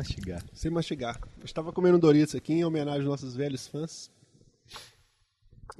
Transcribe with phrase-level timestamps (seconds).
[0.00, 0.44] mastigar.
[0.52, 1.20] Sem mastigar.
[1.38, 4.10] Eu estava comendo Doritos aqui em homenagem aos nossos velhos fãs.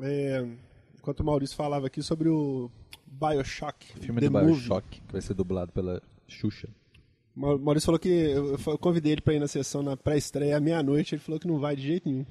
[0.01, 0.47] É,
[0.97, 2.71] enquanto o Maurício falava aqui sobre o
[3.07, 3.87] Bioshock.
[3.99, 4.53] Filme The do Movie.
[4.53, 6.69] Bioshock, que vai ser dublado pela Xuxa.
[7.35, 10.61] O Maurício falou que eu eu convidei ele para ir na sessão na pré-estreia à
[10.61, 11.15] meia-noite.
[11.15, 12.27] Ele falou que não vai de jeito nenhum.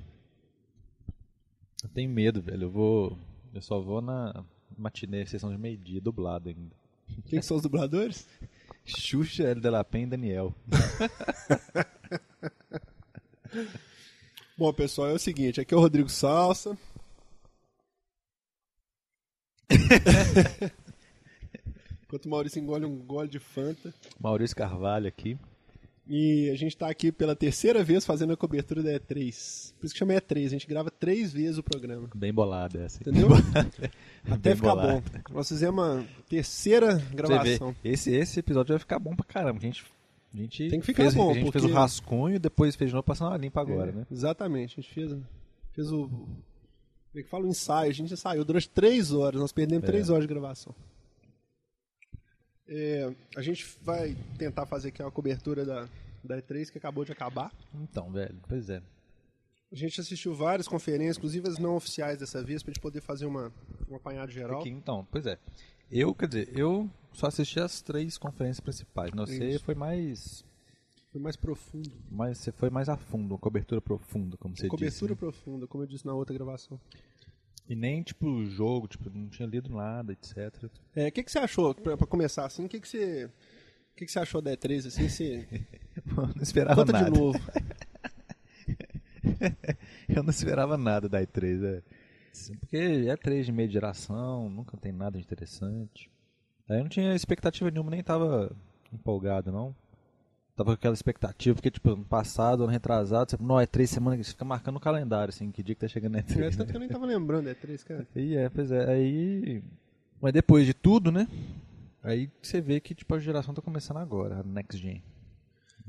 [1.83, 2.63] Eu tenho medo, velho.
[2.63, 3.17] Eu vou.
[3.53, 4.45] Eu só vou na
[4.77, 6.75] matinê, sessão de meio-dia, dublado ainda.
[7.25, 8.27] Quem que são os dubladores?
[8.97, 9.61] Xuxa, L.
[9.61, 10.53] Delapen e Daniel.
[14.57, 16.77] Bom, pessoal, é o seguinte: aqui é o Rodrigo Salsa.
[22.03, 23.93] Enquanto o Maurício engole um gole de Fanta.
[24.19, 25.37] Maurício Carvalho aqui.
[26.11, 29.73] E a gente tá aqui pela terceira vez fazendo a cobertura da E3.
[29.79, 32.09] Por isso que chama E3, a gente grava três vezes o programa.
[32.15, 32.99] Bem bolado essa.
[32.99, 33.27] Entendeu?
[34.25, 35.03] Até Bem ficar bom.
[35.29, 37.75] Nós fizemos uma terceira gravação.
[37.83, 39.59] esse, esse episódio vai ficar bom pra caramba.
[39.59, 39.85] A gente,
[40.33, 42.89] a gente, Tem que ficar fez, bom, a gente fez porque- o rascunho, depois fez
[42.89, 44.07] de novo passando uma limpa agora, É, né?
[44.11, 45.15] Exatamente, a gente fez,
[45.73, 46.07] fez o.
[46.07, 46.37] Como
[47.15, 47.45] é que fala?
[47.45, 47.89] O ensaio.
[47.91, 49.87] A gente ensaiou durante três horas, nós perdemos É.
[49.87, 50.73] três horas de gravação.
[52.69, 55.89] É, a gente vai tentar fazer aqui uma cobertura da,
[56.23, 57.51] da E3 que acabou de acabar.
[57.73, 58.81] Então, velho, pois é.
[59.71, 63.25] A gente assistiu várias conferências, inclusive as não oficiais dessa vez, pra gente poder fazer
[63.25, 63.51] uma,
[63.89, 64.61] um apanhado geral.
[64.61, 65.37] Aqui, então, pois é.
[65.91, 69.11] Eu, quer dizer, eu só assisti as três conferências principais.
[69.13, 69.63] Não sei, Isso.
[69.63, 70.45] foi mais,
[71.11, 71.91] Foi mais profundo.
[72.11, 72.37] mais.
[72.37, 75.25] Você foi mais a fundo, uma cobertura profunda, como você cobertura disse.
[75.25, 75.31] né?
[75.31, 76.79] profunda, como eu disse na outra gravação.
[77.69, 80.51] E nem, tipo, o jogo, tipo, não tinha lido nada, etc.
[80.95, 83.25] É, o que, que você achou, pra, pra começar assim, o que, que você.
[83.25, 83.31] O
[83.95, 85.07] que, que você achou da E3 assim?
[85.07, 85.47] Você...
[86.35, 87.11] não esperava Conta nada.
[87.11, 87.37] de novo.
[90.09, 91.83] Eu não esperava nada da E3, é.
[92.59, 96.09] Porque é 3 de meia geração, nunca tem nada de interessante.
[96.67, 98.55] Aí eu não tinha expectativa nenhuma, nem tava
[98.93, 99.75] empolgado, não.
[100.59, 104.27] Tava com aquela expectativa, porque, tipo, ano passado, ano retrasado, você, não, é três semanas,
[104.27, 106.57] você fica marcando no calendário, assim, que dia que tá chegando É, E3.
[106.57, 108.05] tanto que eu nem tava lembrando da E3, cara.
[108.13, 109.63] E é, pois é, aí...
[110.21, 111.29] Mas depois de tudo, né,
[112.03, 115.01] aí você vê que, tipo, a geração tá começando agora, a Next Gen.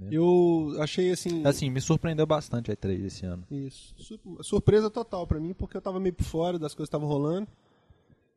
[0.09, 1.45] Eu achei assim.
[1.45, 3.43] Assim, me surpreendeu bastante a E3 esse ano.
[3.51, 3.93] Isso.
[3.99, 7.09] Sur- Surpresa total pra mim, porque eu tava meio por fora das coisas que estavam
[7.09, 7.49] rolando.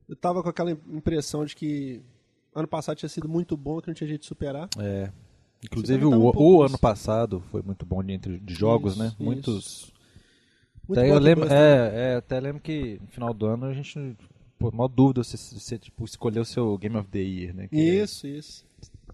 [0.09, 2.01] Eu tava com aquela impressão de que
[2.55, 4.67] ano passado tinha sido muito bom, que não tinha jeito de superar.
[4.79, 5.11] É.
[5.63, 6.79] Inclusive o, um o ano isso.
[6.79, 9.07] passado foi muito bom de, entre, de jogos, Isso, né?
[9.07, 9.23] isso.
[9.23, 9.93] Muitos.
[10.87, 11.55] Muito Até eu lembro, né?
[11.55, 14.17] é, é, até lembro que no final do ano a gente,
[14.59, 17.67] pô, mal dúvida se você tipo, escolheu o seu Game of the Year, né?
[17.69, 18.65] Que é Isso, isso.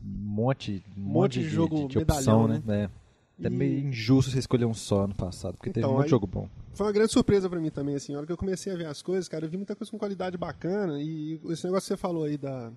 [0.04, 2.64] um monte, um monte de jogo de, medalhão, opção, né?
[2.66, 2.90] né?
[2.96, 3.00] É.
[3.42, 6.10] É E- meio injusto você escolher um só ano passado, porque teve Então, muito aí-
[6.10, 6.50] jogo bom.
[6.74, 8.14] Foi uma grande surpresa pra mim também, assim.
[8.14, 9.98] A hora que eu comecei a ver as coisas, cara, eu vi muita coisa com
[9.98, 11.02] qualidade bacana.
[11.02, 12.72] E esse negócio que você falou aí da,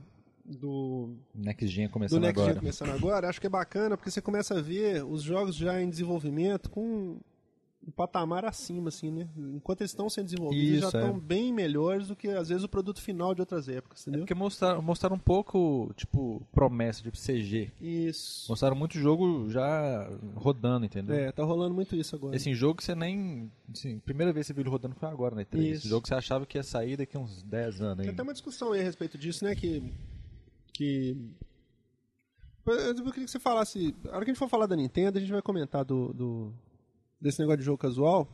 [0.45, 2.59] do, Next Gen do começando Next Gen agora.
[2.61, 5.89] começando agora, acho que é bacana, porque você começa a ver os jogos já em
[5.89, 7.19] desenvolvimento com
[7.85, 9.29] um patamar acima, assim, né?
[9.37, 11.01] Enquanto eles estão sendo desenvolvidos, eles já Isso, é.
[11.01, 14.21] estão bem melhores do que, às vezes, o produto final de outras épocas, É entendeu?
[14.21, 17.73] porque mostraram, mostraram um pouco, tipo, promessa, tipo CG.
[17.81, 18.47] Isso.
[18.49, 21.17] Mostraram muito jogo já rodando, entendeu?
[21.17, 22.37] É, tá rolando muito isso agora.
[22.37, 23.51] Esse jogo que você nem.
[23.73, 25.45] Assim, primeira vez que você viu ele rodando foi agora, né?
[25.53, 25.79] Isso.
[25.79, 28.13] Esse jogo que você achava que ia sair daqui uns 10 anos Tem ainda.
[28.13, 29.57] até uma discussão aí a respeito disso, né?
[29.57, 29.83] Que.
[30.83, 31.17] Que...
[32.65, 33.95] Eu queria que você falasse.
[34.07, 36.53] A hora que a gente for falar da Nintendo, a gente vai comentar do, do-
[37.21, 38.29] desse negócio de jogo casual.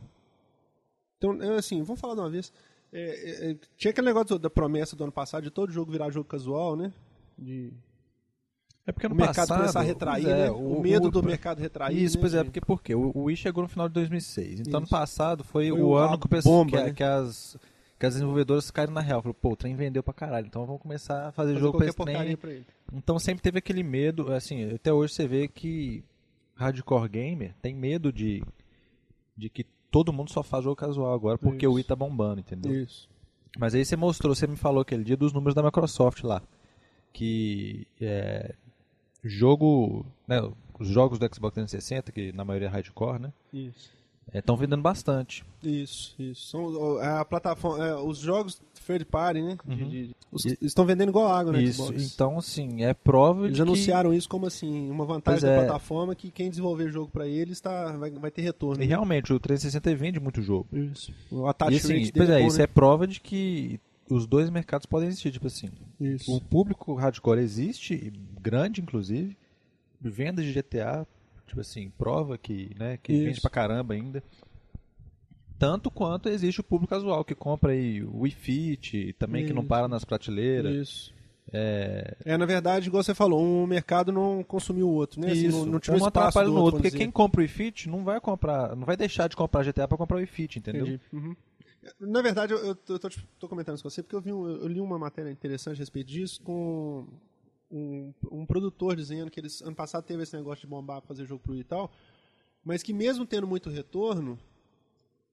[1.17, 2.53] Então, é assim, vamos falar de uma vez.
[2.93, 3.01] É,
[3.47, 6.27] é, é, tinha aquele negócio da promessa do ano passado de todo jogo virar jogo
[6.29, 6.93] casual, né?
[7.37, 7.73] De
[8.85, 10.51] É porque o mercado começar a retrair, é, né?
[10.51, 11.97] O, medo do mercado retrair.
[12.01, 12.21] Isso, né?
[12.21, 12.93] pois é, porque por quê?
[12.93, 14.59] O o Wii chegou no final de 2006.
[14.61, 14.91] Então, ano Isso.
[14.91, 16.93] passado foi, Foi o o- ano que, o pessoal, bomba, que, né?
[16.93, 17.57] que as,
[17.99, 19.21] que as desenvolvedoras caíram na real.
[19.21, 21.87] Falou, pô, o trem vendeu pra caralho, então vamos começar a fazer, fazer jogo pra
[21.87, 22.37] esse trem.
[22.37, 22.51] pra.
[22.93, 26.03] Então sempre teve aquele medo, assim, até hoje você vê que
[26.55, 28.43] hardcore gamer tem medo de,
[29.35, 31.71] de que todo mundo só faz jogo casual agora porque Isso.
[31.71, 32.83] o Wii tá bombando, entendeu?
[32.83, 33.09] Isso.
[33.57, 36.41] Mas aí você mostrou, você me falou aquele dia dos números da Microsoft lá.
[37.11, 38.53] Que é,
[39.23, 40.39] jogo, né,
[40.79, 43.33] os jogos do Xbox 360, que na maioria é hardcore, né?
[43.51, 43.98] Isso.
[44.33, 45.43] Estão vendendo bastante.
[45.63, 46.47] Isso, isso.
[46.49, 49.57] São ó, a plataforma, é, os jogos third party, né?
[49.65, 49.89] de- Uhum.
[49.89, 52.13] de- os- E- estão vendendo igual água no Isso, Xbox.
[52.13, 55.65] então assim, é prova Eles de anunciaram isso como assim, uma vantagem Pois da é.
[55.65, 58.77] plataforma que quem desenvolver jogo pra eles tá, vai, vai ter retorno.
[58.77, 60.67] que e realmente o 360 vende muito jogo.
[60.71, 61.13] Isso.
[61.31, 62.63] O attach E assim, pois dele é, bom, isso né?
[62.63, 63.79] é prova de que
[64.09, 65.69] os dois mercados podem existir, tipo assim.
[65.99, 66.35] Isso.
[66.35, 68.11] O público hardcore existe,
[68.41, 69.37] grande inclusive.
[70.01, 71.05] Vendas de GTA,
[71.49, 73.23] tipo assim, prova que, né, que Isso.
[73.25, 74.23] vende pra caramba ainda.
[75.57, 79.67] Tanto quanto existe o público casual que compra aí o Wii também que não Isso.
[79.69, 80.73] para nas prateleiras.
[80.73, 81.13] Isso.
[81.51, 85.31] É, É, na verdade, igual você falou, um mercado não consumiu o outro, né?
[85.31, 87.41] Assim, isso, não, não tirou um espaço atrapalha do no outro, vamos porque quem compra
[87.41, 90.59] o iFit não vai comprar, não vai deixar de comprar GTA pra comprar o iFit,
[90.59, 90.99] entendeu?
[91.11, 91.35] Uhum.
[91.99, 93.09] Na verdade, eu, eu tô, eu tô,
[93.39, 95.79] tô comentando isso com você porque eu, vi um- eu li uma matéria interessante a
[95.79, 97.07] respeito disso com
[97.71, 101.41] um, um produtor dizendo que eles ano passado teve esse negócio de bombar, fazer jogo
[101.43, 101.91] pro e tal,
[102.63, 104.37] mas que mesmo tendo muito retorno,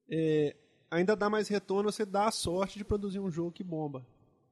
[0.08, 0.54] é,
[0.90, 4.04] ainda dá mais retorno você dar a sorte de produzir um jogo que bomba.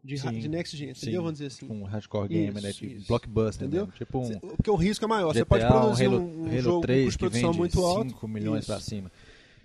[0.03, 0.39] De, Sim.
[0.39, 1.23] de next gen, entendeu?
[1.23, 1.61] Vamos dizer assim.
[1.67, 2.69] tipo um hardcore game, né?
[2.69, 3.09] Isso, Tipo, isso.
[3.09, 3.87] blockbuster, Entendeu?
[3.87, 5.33] mesmo, Tipo um Porque o risco é maior.
[5.33, 7.81] Você GTA, pode produzir um Halo, um, Halo jogo 3 com que produção vende muito
[7.83, 8.09] alto.
[8.11, 9.11] 5 milhões pra cima.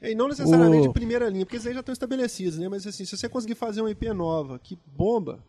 [0.02, 2.70] E não necessariamente O- de primeira linha, porque esses aí já estão estabelecidos, né?
[2.70, 5.44] Mas assim, se você conseguir fazer uma IP nova, que bomba,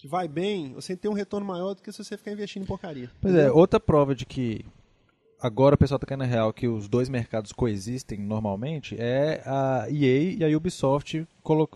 [0.00, 2.66] que vai bem, você tem um retorno maior do que se você ficar investindo em
[2.66, 3.10] porcaria.
[3.20, 4.64] Pois é, outra prova de que
[5.40, 9.86] agora o pessoal tá caindo na real que os dois mercados coexistem normalmente é a
[9.90, 11.26] EA e a Ubisoft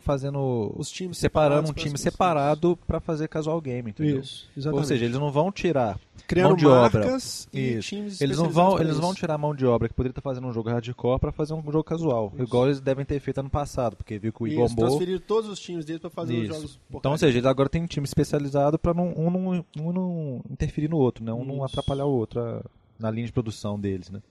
[0.00, 4.20] fazendo Os times separando um time separado para fazer casual game, entendeu?
[4.20, 4.80] Isso, exatamente.
[4.82, 7.04] Ou seja, eles não vão tirar Criando mão de obra.
[7.52, 7.88] e Isso.
[7.88, 9.00] times Eles não vão, eles isso.
[9.00, 11.54] vão tirar a mão de obra que poderia estar fazendo um jogo hardcore para fazer
[11.54, 14.66] um jogo casual, igual eles devem ter feito ano passado, porque viu que o Igor
[14.66, 14.96] Isso, bombou.
[14.96, 16.54] transferir todos os times deles para fazer os Isso.
[16.54, 17.18] jogos Então, ou porcaria.
[17.18, 20.98] seja, eles agora têm um time especializado para não, um, não, um não interferir no
[20.98, 21.32] outro, né?
[21.32, 21.64] Um não Isso.
[21.64, 22.62] atrapalhar o outro a-
[22.98, 24.22] na linha de produção deles, né?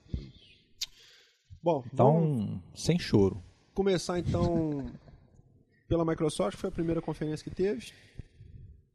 [1.62, 3.42] Bom, Então, sem choro.
[3.72, 4.86] começar então
[5.88, 7.92] pela Microsoft, que foi a primeira conferência que teve.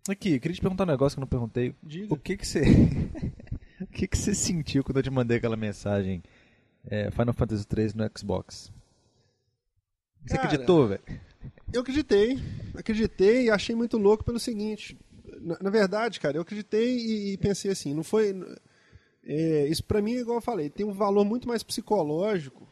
[0.08, 1.76] Aqui, queria te perguntar um negócio que eu não perguntei.
[1.84, 2.14] Diga.
[2.14, 2.62] O que que você...
[3.82, 6.24] o que que você sentiu quando eu te mandei aquela mensagem
[6.86, 8.72] é, Final Fantasy 3 no Xbox?
[10.26, 11.02] Você Cara, acreditou, velho?
[11.72, 12.38] Eu acreditei,
[12.76, 14.98] acreditei e achei muito louco pelo seguinte.
[15.42, 18.34] Na, na verdade, cara, eu acreditei e, e pensei assim, não foi.
[19.26, 22.68] É, isso pra mim, igual eu falei, tem um valor muito mais psicológico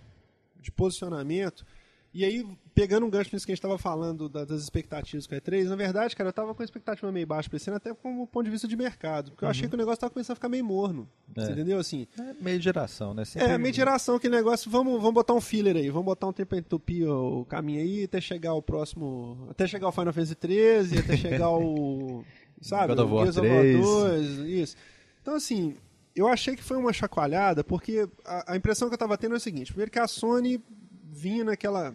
[0.62, 1.66] de posicionamento.
[2.14, 5.36] E aí, pegando um gancho nisso que a gente estava falando da- das expectativas com
[5.36, 7.78] a E3, na verdade, cara, eu tava com a expectativa meio baixa pra esse ano,
[7.78, 9.32] até como ponto de vista de mercado.
[9.32, 11.08] Porque eu achei que o negócio tava começando a ficar meio morno.
[11.36, 11.42] É.
[11.46, 11.78] Você entendeu?
[11.78, 13.24] Assim, É meio geração, né?
[13.24, 16.28] Sempre- é, meio de geração, aquele negócio, vamos, vamos botar um filler aí, vamos botar
[16.28, 20.14] um tempo pra entupir o caminho aí, até chegar o próximo, até chegar o Final
[20.14, 22.24] Fantasy 13, até chegar o,
[22.62, 23.80] sabe, God of War Gears of 3.
[23.86, 24.76] 2, isso.
[25.22, 25.76] Então, assim,
[26.18, 29.38] eu achei que foi uma chacoalhada, porque a, a impressão que eu tava tendo é
[29.38, 30.62] o seguinte, primeiro que a Sony
[31.10, 31.94] vinha naquela,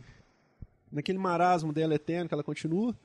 [0.91, 2.97] naquele marasmo dela eterno, que ela continua,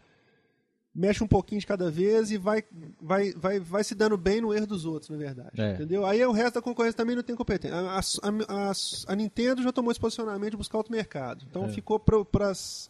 [0.96, 2.64] mexe um pouquinho de cada vez e vai,
[3.00, 5.60] vai, vai, vai se dando bem no erro dos outros, na verdade.
[5.62, 5.74] É.
[5.76, 6.06] Entendeu?
[6.06, 7.76] Aí o resto da concorrência também não tem competência.
[7.78, 8.72] A, a- a-
[9.08, 11.46] a Nintendo já tomou esse posicionamento de buscar outro mercado.
[11.50, 11.70] Então É.
[11.70, 12.90] ficou para as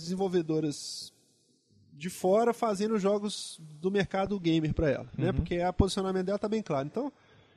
[0.00, 1.12] desenvolvedoras
[2.00, 5.32] de fora fazendo jogos do mercado gamer para ela, né?
[5.32, 6.86] Porque o posicionamento dela tá bem claro.
[6.86, 7.12] Então,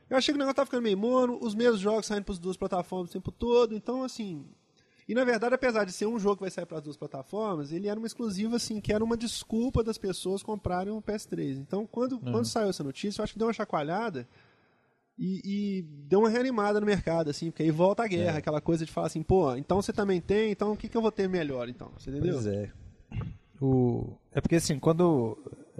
[0.10, 2.40] eu achei que o negócio tá ficando meio mono, os mesmos jogos saindo para as
[2.40, 4.45] duas plataformas o tempo todo, então assim,
[5.07, 7.72] e na verdade, apesar de ser um jogo que vai sair para as duas plataformas,
[7.72, 11.57] ele era uma exclusiva assim, que era uma desculpa das pessoas comprarem o PS3.
[11.57, 14.28] Então, quando, quando saiu essa notícia, eu acho que deu uma chacoalhada
[15.18, 18.40] e, e deu uma reanimada no mercado, assim, porque aí volta a guerra, É.
[18.40, 21.01] aquela coisa de falar assim, pô, então você também tem, então o que, que eu
[21.01, 21.92] vou ter melhor, então?
[21.98, 22.34] Você entendeu?
[22.34, 22.72] Pois é.
[23.63, 24.18] O...
[24.33, 25.38] É porque assim, quando.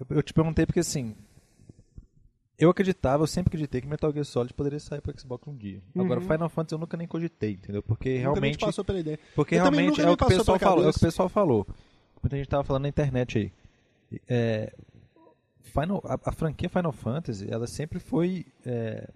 [0.10, 1.14] Eu te perguntei porque assim.
[2.58, 5.82] Eu acreditava, eu sempre acreditei que Metal Gear Solid poderia sair pro Xbox um dia.
[5.98, 7.84] Agora, Final Fantasy eu nunca nem cogitei, entendeu?
[7.84, 8.60] Porque realmente.
[8.60, 9.20] passou pela ideia.
[9.36, 10.86] Porque Eu realmente é o que o pessoal falou.
[10.86, 11.68] É o que o pessoal falou.
[12.22, 14.20] Muita gente tava falando na internet aí.
[14.30, 14.74] É,
[15.62, 18.46] Final, a, a franquia Final Fantasy, ela sempre foi.
[18.66, 19.10] é,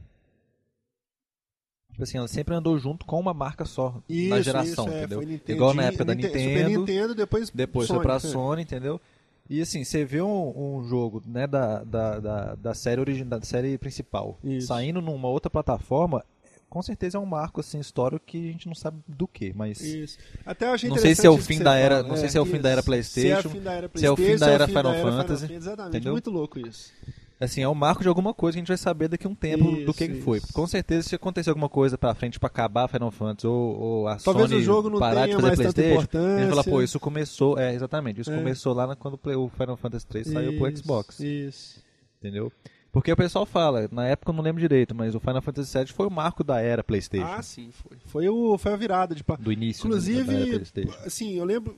[1.97, 4.99] tipo assim, ela sempre andou junto com uma marca só na Isso, geração, isso, é,
[4.99, 5.21] entendeu?
[5.21, 6.49] Nintendo, Igual na época da Ninte- Nintendo.
[6.69, 8.29] Super Nintendo, depois Depois Sony, foi pra foi.
[8.29, 9.01] Sony, entendeu?
[9.49, 13.45] E assim, você vê um, um jogo né, da, da, da, da série original, da
[13.45, 14.67] série principal, Isso.
[14.67, 16.23] saindo numa outra plataforma,
[16.69, 19.81] com certeza é um marco assim, histórico que a gente não sabe do que, mas
[19.81, 20.17] Isso.
[20.45, 22.41] Até eu achei Não sei se é o fim da era- não sei se é
[22.41, 22.85] o fim da era isso.
[22.85, 24.73] PlayStation, Se é o fim da era se é o fim PlayStation, da era fim
[24.73, 26.11] Final era Fantasy, Exatamente, entendeu?
[26.11, 26.91] muito louco isso.
[27.39, 29.35] Assim, é um marco de alguma coisa que a gente vai saber daqui a um
[29.35, 30.41] tempo do Isso, que, que foi.
[30.53, 34.15] Com certeza se acontecer alguma coisa pra frente pra acabar Final Fantasy ou, ou a
[34.17, 37.57] Talvez Sony o jogo não parar de fazer PlayStation, a gente fala, pô, isso começou,
[37.59, 38.37] é, exatamente, isso É.
[38.37, 41.19] começou lá quando o o Final Fantasy 3 saiu pro Isso, Xbox.
[41.19, 41.83] Isso.
[42.19, 42.51] Entendeu?
[42.91, 45.87] Porque o pessoal fala, na época eu não lembro direito, mas o Final Fantasy VII
[45.87, 47.27] foi o marco da era PlayStation.
[47.27, 47.97] Ah, sim, foi.
[48.05, 49.23] Foi, o, foi a virada de...
[49.39, 50.97] do início né, Inclusive, PlayStation.
[51.05, 51.75] assim, eu lembro...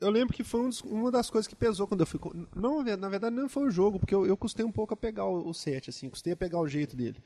[0.00, 2.18] Eu lembro que foi um dos- uma das coisas que pesou quando eu fui...
[2.56, 5.26] Não, na verdade, não foi o jogo, porque eu, eu custei um pouco a pegar
[5.26, 7.18] o, o set, assim, custei a pegar o jeito dele.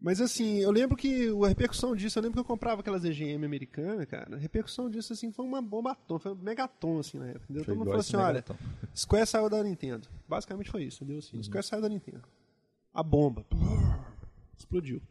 [0.00, 3.44] Mas assim, eu lembro que a repercussão disso, eu lembro que eu comprava aquelas EGM
[3.44, 4.34] americanas, cara.
[4.34, 7.44] A repercussão disso, assim, foi uma bomba atômica, foi um megatom, assim, na época.
[7.44, 7.64] Entendeu?
[7.66, 8.56] Todo mundo falou assim, olha, Megaton.
[8.96, 10.08] Square saiu da Nintendo.
[10.26, 11.18] Basicamente foi isso, entendeu?
[11.18, 11.42] Assim, Uhum.
[11.42, 12.22] Square saiu da Nintendo.
[12.94, 13.44] A bomba.
[14.58, 15.02] Explodiu.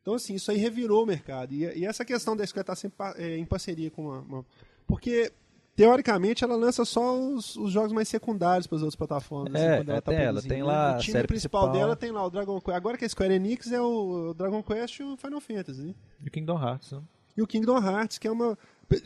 [0.00, 1.52] Então, assim, isso aí revirou o mercado.
[1.52, 4.46] E, e essa questão da Square estar sempre pa- é, em parceria com uma, uma-
[4.86, 5.30] Porque
[5.76, 9.54] teoricamente ela lança só os, os jogos mais secundários para as outras plataformas.
[9.54, 10.64] É, assim, quando ela é, tá tem ela, tem né?
[10.64, 11.86] lá O a time série principal, principal.
[11.86, 12.76] dela tem lá o Dragon Quest.
[12.76, 15.94] Agora que a Square Enix é o Dragon Quest e o Final Fantasy, né?
[16.22, 17.02] E o Kingdom Hearts, né?
[17.36, 18.58] E o Kingdom Hearts, que é uma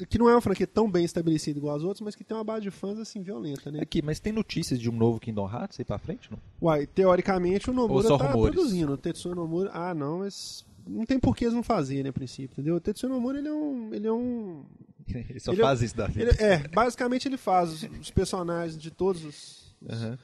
[0.08, 2.42] que não é uma franquia tão bem estabelecida igual as outras, mas que tem uma
[2.42, 3.78] base de fãs assim violenta, né?
[3.80, 6.38] Aqui, mas tem notícias de um novo Kingdom Hearts aí pra frente, não?
[6.61, 8.52] Uai, teoricamente o Nomura só tá rumores?
[8.56, 8.94] produzindo.
[8.94, 12.54] O Tetsuya Nomura, ah, não, mas não tem por que eles não fazerem, a princípio,
[12.54, 12.75] entendeu?
[12.75, 14.64] O Tetsuya Nomura, ele é um, ele é um
[15.30, 16.30] Ele só Ele- faz isso da vida.
[16.30, 20.18] ele- é, basicamente ele faz os, os personagens de todos os, os, Aham.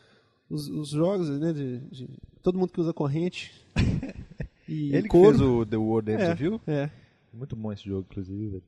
[0.50, 2.08] os- os jogos, né, de, de
[2.42, 3.52] todo mundo que usa corrente
[4.68, 5.38] e Ele couro.
[5.38, 6.60] fez o The World Ends é, You?
[6.66, 6.90] é.
[7.32, 8.62] Muito bom esse jogo, inclusive, velho.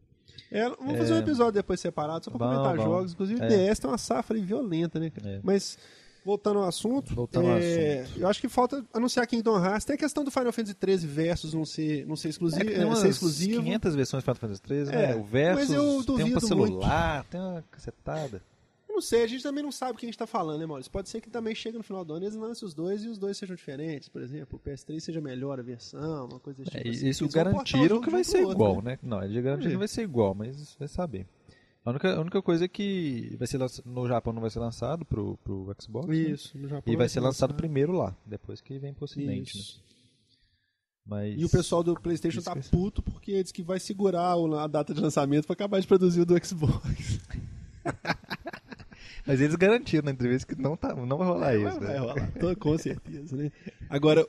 [0.50, 2.82] É, vamos fazer um episódio depois separado, só pra Bom, comentar bom.
[2.84, 3.12] jogos.
[3.12, 3.48] Inclusive o É.
[3.68, 5.28] DS tem uma safra violenta, né, cara?
[5.28, 5.40] É.
[5.42, 5.78] Mas,
[6.24, 9.84] voltando ao assunto, Voltando ao é, eu acho que falta anunciar Kingdom Hearts.
[9.84, 12.62] Tem a questão do Final Fantasy XIII Versus não ser, não ser exclusivo.
[12.70, 13.62] É tem é, ser exclusivo.
[13.62, 15.16] 500 versões de Final Fantasy 13, É, né?
[15.16, 18.40] O Versus, mas eu tem um pra celular, tem uma cacetada.
[18.88, 20.66] Eu não sei, a gente também não sabe o que a gente tá falando, né,
[20.66, 20.90] Maurício?
[20.92, 23.08] Pode ser que também chegue no final do ano e eles lancem os dois e
[23.08, 24.08] os dois sejam diferentes.
[24.08, 26.88] Por exemplo, o PS3 seja melhor a versão, uma coisa desse É, tipo.
[26.94, 27.08] e assim.
[27.08, 28.96] isso Eles garantiram que vai ser outro, igual, né?
[29.02, 29.72] Não, eles garantiram É.
[29.72, 31.26] que vai ser igual, mas vai saber.
[31.84, 35.04] A única, a única coisa é que vai ser no Japão não vai ser lançado
[35.04, 36.08] pro, pro Xbox.
[36.08, 36.16] né?
[36.16, 36.92] Isso, no Japão.
[36.92, 39.62] E vai ser lançado primeiro lá, depois que vem pro ocidente, né?
[39.62, 39.84] Isso.
[41.06, 41.38] Mas...
[41.38, 44.66] E o pessoal do PlayStation Isso tá vai puto porque diz que vai segurar a
[44.66, 47.20] data de lançamento pra acabar de produzir o do Xbox.
[49.26, 51.98] Mas eles garantiram na entrevista que não, tá, não vai rolar isso, vai né?
[51.98, 53.50] rolar, tô- com certeza, né?
[53.88, 54.26] Agora,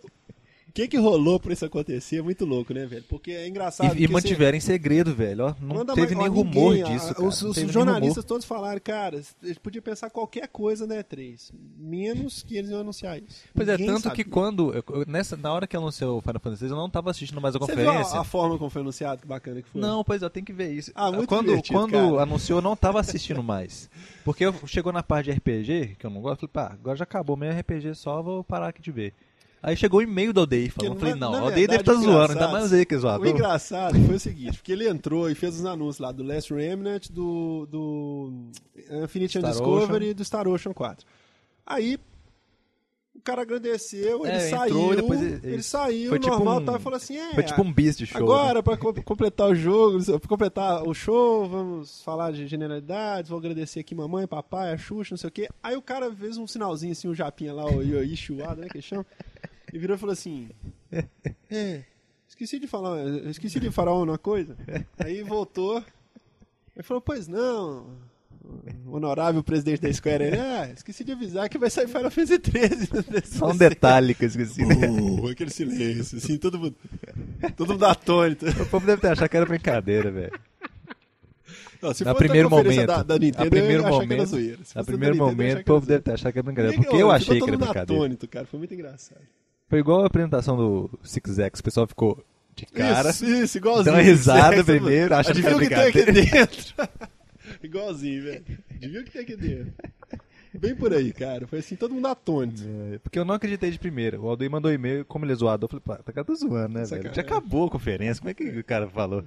[0.76, 3.04] que que rolou pra isso acontecer é muito louco, né, velho?
[3.10, 3.96] Porque é engraçado.
[3.98, 5.46] E, e você- mantiveram em segredo, velho.
[5.46, 7.24] Ó, não teve mais- nem ó, rumor ninguém, disso, a-.
[7.24, 12.58] Os, os jornalistas todos falaram, cara, eles podiam pensar qualquer coisa na E3, menos que
[12.58, 13.44] eles iam anunciar isso.
[13.54, 14.24] Pois é, Ninguém tanto sabia.
[14.24, 14.74] que quando.
[14.74, 17.60] eu- nessa, na hora que anunciou o Final Fantasy eu não tava assistindo mais a
[17.60, 18.18] Você viu conferência.
[18.18, 19.22] a, a forma como foi anunciado?
[19.22, 19.80] Que bacana que foi.
[19.82, 20.92] Não, pois eu tenho que ver isso.
[20.94, 22.22] Ah, muito quando quando cara.
[22.24, 23.90] anunciou, eu não tava assistindo mais.
[24.26, 26.98] Porque eu, chegou na parte de RPG, que eu não gosto, eu falei, pá, agora
[26.98, 29.14] já acabou meu RPG só, vou parar aqui de ver.
[29.68, 31.94] Aí chegou o e-mail do ODI falando, eu falei, não, na o ODI deve estar
[31.94, 35.28] o zoando, ainda mais aí que é O engraçado foi o seguinte, porque ele entrou
[35.28, 38.32] e fez os anúncios lá do Last Remnant, do, do
[39.04, 41.04] Infinity Star Discovery e do Star Ocean 4.
[41.66, 41.98] Aí,
[43.16, 46.60] o cara agradeceu, ele É, saiu, entrou depois ele- ele, ele- saiu, foi tipo normal,
[46.60, 48.22] um- tal, e falou assim, é, Foi tipo um bis de show.
[48.22, 48.62] Agora, né?
[48.62, 53.80] pra co- completar o jogo, pra completar o show, vamos falar de generalidades, vou agradecer
[53.80, 55.50] aqui mamãe, papai, a Xuxa, não sei o quê.
[55.64, 58.80] Aí o cara fez um sinalzinho assim, o Japinha lá, o Yoichi Wada, né, que
[58.80, 59.04] chama,
[59.74, 60.50] e virou e falou assim,
[61.50, 61.84] é,
[62.28, 64.56] esqueci de falar, esqueci de falar uma coisa.
[64.98, 65.84] Aí voltou,
[66.76, 67.98] ele falou, pois não,
[68.88, 73.22] honorável presidente da Square, ele, ah, esqueci de avisar que vai sair Final Fantasy XIII.
[73.26, 74.66] Só um detalhe que eu esqueci.
[74.66, 74.88] né?
[74.90, 76.76] Uh, aquele silêncio, assim, todo mundo,
[77.56, 78.46] todo mundo atônito.
[78.48, 80.40] O povo deve ter achado que era brincadeira, velho.
[81.82, 82.88] Não, se Na primeiro momento.
[82.88, 84.58] Da, da Nintendo, a primeiro eu ia achar que era momento, zoeira.
[84.58, 86.78] Se a fosse da primeiro momento, o povo deve ter achado que era brincadeira.
[86.78, 87.84] Porque eu achei que era brincadeira.
[87.84, 88.46] atônito, cara.
[88.46, 89.22] Foi muito engraçado.
[89.68, 92.24] Foi igual a apresentação do Six X, o pessoal ficou
[92.56, 93.10] de cara.
[93.10, 93.86] Isso, isso, igualzinho.
[93.86, 96.74] Deu uma risada primeiro, achando que Adivinha era o que tem aqui dentro?
[97.64, 98.46] igualzinho, velho.
[98.76, 99.74] Adivinha o que tem aqui dentro?
[100.54, 101.46] Bem por aí, cara.
[101.48, 102.64] Foi assim, todo mundo atônito.
[102.94, 104.20] É, Porque eu não acreditei de primeira.
[104.20, 106.70] O Aldeir mandou e-mail, como ele é zoado, eu falei, pá, tá cara tá zoando,
[106.70, 106.88] né, velho?
[106.88, 107.16] Sacanagem.
[107.16, 109.24] Já acabou a conferência, como é que o cara falou?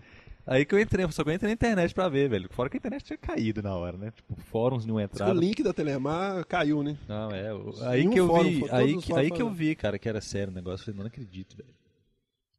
[0.51, 2.49] Aí que eu entrei, só que eu entrei na internet pra ver, velho.
[2.51, 4.11] Fora que a internet tinha caído na hora, né?
[4.11, 5.35] Tipo, fóruns não O entraram.
[5.39, 6.97] link da Telemar caiu, né?
[7.07, 7.53] Não, é.
[7.53, 10.09] o- Aí Nenhum que eu fórum, vi, aí, que- aí que eu vi, cara, que
[10.09, 10.81] era sério o negócio.
[10.83, 11.69] Eu falei, não, não acredito, velho.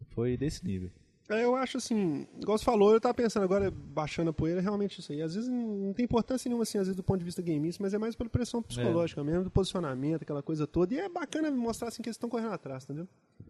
[0.10, 0.92] Foi desse nível.
[1.30, 4.64] É, eu acho assim, igual você falou, eu tava pensando agora, baixando a poeira, é
[4.64, 5.22] realmente isso aí.
[5.22, 7.94] Às vezes não tem importância nenhuma, assim, às vezes do ponto de vista gameista, mas
[7.94, 10.94] é mais pela pressão psicológica mesmo, do posicionamento, aquela coisa toda.
[10.94, 13.08] E é bacana mostrar assim que eles estão correndo atrás, entendeu?
[13.42, 13.44] O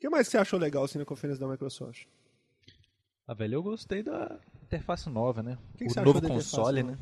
[0.00, 2.04] que mais que você achou legal assim na conferência da Microsoft?
[3.26, 5.56] Ah, velho, eu gostei da interface nova, né?
[5.78, 6.96] que que você o novo da console, né?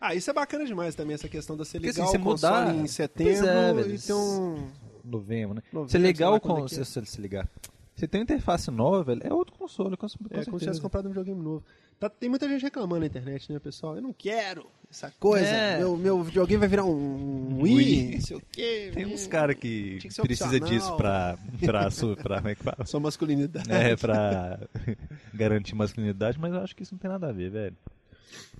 [0.00, 2.46] Ah, isso é bacana demais também, essa questão de você Porque, ligar assim, o você
[2.46, 4.68] mudar- em setembro Pois é, velho, e ter um...
[5.04, 5.62] Novembro, né?
[5.72, 6.84] Novembro, ligar o quando é con- que é.
[6.84, 7.48] se, se ligar.
[7.94, 10.58] Você tem uma interface nova, velho, é outro console, com, com É como se certeza.
[10.58, 11.64] tivesse comprado um videogame novo.
[11.98, 13.96] Tá- tem muita gente reclamando na internet, né, pessoal?
[13.96, 15.46] Eu não quero essa coisa.
[15.46, 15.78] É.
[15.78, 18.14] Meu, meu videogame vai virar um Wii, Wii.
[18.14, 18.90] não sei o quê.
[18.92, 20.68] Tem uns caras que, que precisa opcional.
[20.68, 21.88] disso pra, pra,
[22.22, 22.84] pra, como é que fala?
[22.86, 23.70] Sua masculinidade.
[23.72, 24.60] É, pra
[25.34, 27.76] garantir masculinidade, mas eu acho que isso não tem nada a ver, velho.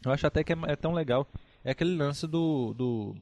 [0.05, 1.27] Eu acho até que é, é tão legal.
[1.65, 2.73] É aquele lance do.
[2.75, 3.15] do.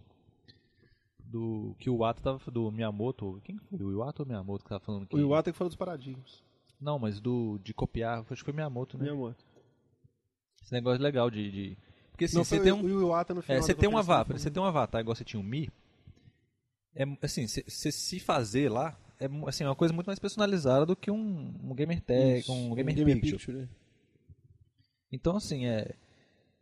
[1.25, 2.51] do que o Iwata tava.
[2.51, 3.41] do Miyamoto.
[3.43, 3.79] Quem que foi?
[3.83, 5.17] O Iwata ou o Miyamoto que tava falando que.
[5.17, 6.43] O Iwata que falou dos paradigmas.
[6.85, 7.59] Não, mas do.
[7.65, 8.19] de copiar.
[8.19, 9.05] Acho que foi Miyamoto, né?
[9.05, 9.37] Meu amor.
[10.63, 11.51] Esse negócio legal de.
[11.51, 11.79] de...
[12.11, 12.83] Porque assim, Não, você foi tem um.
[12.83, 15.25] o Iwata no final É, você tem um avatar, você tem um avatar igual você
[15.25, 15.71] tinha o Mi.
[16.95, 21.11] É assim, você se fazer lá é assim, uma coisa muito mais personalizada do que
[21.11, 23.37] um, um gamer tag, Isso, um um gamer Gamer picture.
[23.39, 23.69] Picture, né?
[25.11, 25.95] Então assim, é,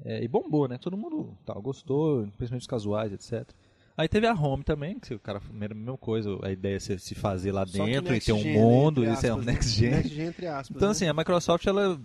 [0.05, 0.79] É, e bombou, né?
[0.79, 3.49] Todo mundo tal, gostou, principalmente os casuais, etc.
[3.97, 7.15] Aí teve a Home também, que o cara, a mesma coisa, a ideia é se
[7.15, 9.53] fazer lá Só dentro e ter um gen, mundo, entre isso é um né?
[9.53, 9.91] next gen.
[9.91, 10.77] Next gen entre aspas.
[10.77, 10.93] Então, né?
[10.93, 12.01] assim, a Microsoft, ela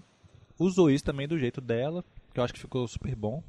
[0.60, 2.04] usou isso também do jeito dela,
[2.34, 3.42] que eu acho que ficou super bom.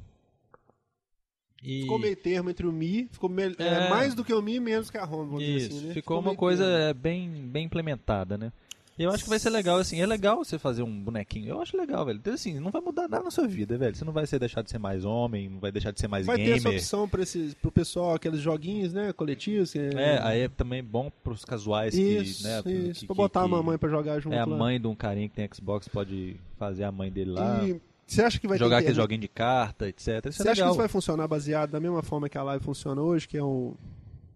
[1.61, 1.81] E...
[1.81, 3.89] Ficou meio termo entre o Mi, ficou me- é, É.
[3.89, 5.93] mais do que o Mi, menos que a Home, vamos Isso, dizer assim, né?
[5.93, 6.77] ficou uma meio coisa termo.
[6.77, 8.53] é, bem, bem implementada, né?
[8.99, 11.47] Eu acho que vai ser legal, assim, é legal você fazer um bonequinho.
[11.47, 12.17] Eu acho legal, velho.
[12.19, 13.95] Então, assim, não vai mudar nada na sua vida, velho.
[13.95, 16.25] Você não vai ser deixar de ser mais homem, não vai deixar de ser mais
[16.25, 16.57] Vai ter gamer.
[16.57, 19.71] essa opção para esses, pro pessoal, aqueles joguinhos, né, coletivos.
[19.71, 23.39] Que É, aí é também bom pros casuais Isso, que, né, isso, que- pra botar
[23.39, 24.57] que a mamãe pra jogar junto É a lá.
[24.57, 28.21] mãe de um carinha que tem Xbox, pode fazer a mãe dele lá, E você
[28.21, 30.25] acha que vai jogar ter aquele joguinho de carta, etc.
[30.25, 32.63] Isso Você é acha que isso vai funcionar baseado da mesma forma que a live
[32.65, 33.73] funciona hoje, que é um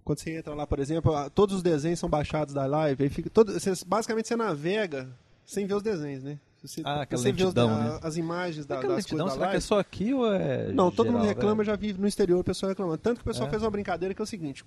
[0.04, 3.30] quando você entra lá, por exemplo, todos os desenhos são baixados da live, aí fica
[3.30, 5.10] todo, você, basicamente você navega
[5.46, 6.40] sem ver os desenhos, né?
[6.62, 8.00] Você, Ah, aquela você vê os- lentidão, né?
[8.02, 10.72] as imagens da, Aquela das lentidão, coisas da será que é só aqui ou é
[10.72, 11.66] Não, todo mundo geral, reclama, velho?
[11.66, 13.00] já vi no exterior o pessoal reclamando.
[13.00, 13.50] Tanto que o pessoal É?
[13.50, 14.64] fez uma brincadeira que é o seguinte: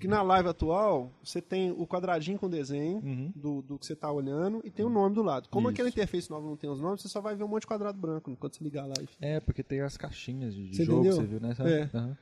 [0.00, 3.32] que na live atual, você tem o quadradinho com desenho Uhum.
[3.36, 5.48] do, do que você está olhando e tem o nome do lado.
[5.48, 5.74] Como Isso.
[5.74, 7.96] aquela interface nova não tem os nomes, você só vai ver um monte de quadrado
[7.96, 9.08] branco quando você ligar a live.
[9.20, 11.16] É, porque tem as caixinhas de, Você jogo, entendeu?
[11.16, 11.54] você viu, né?
[11.60, 11.96] É.
[11.96, 12.16] Aham.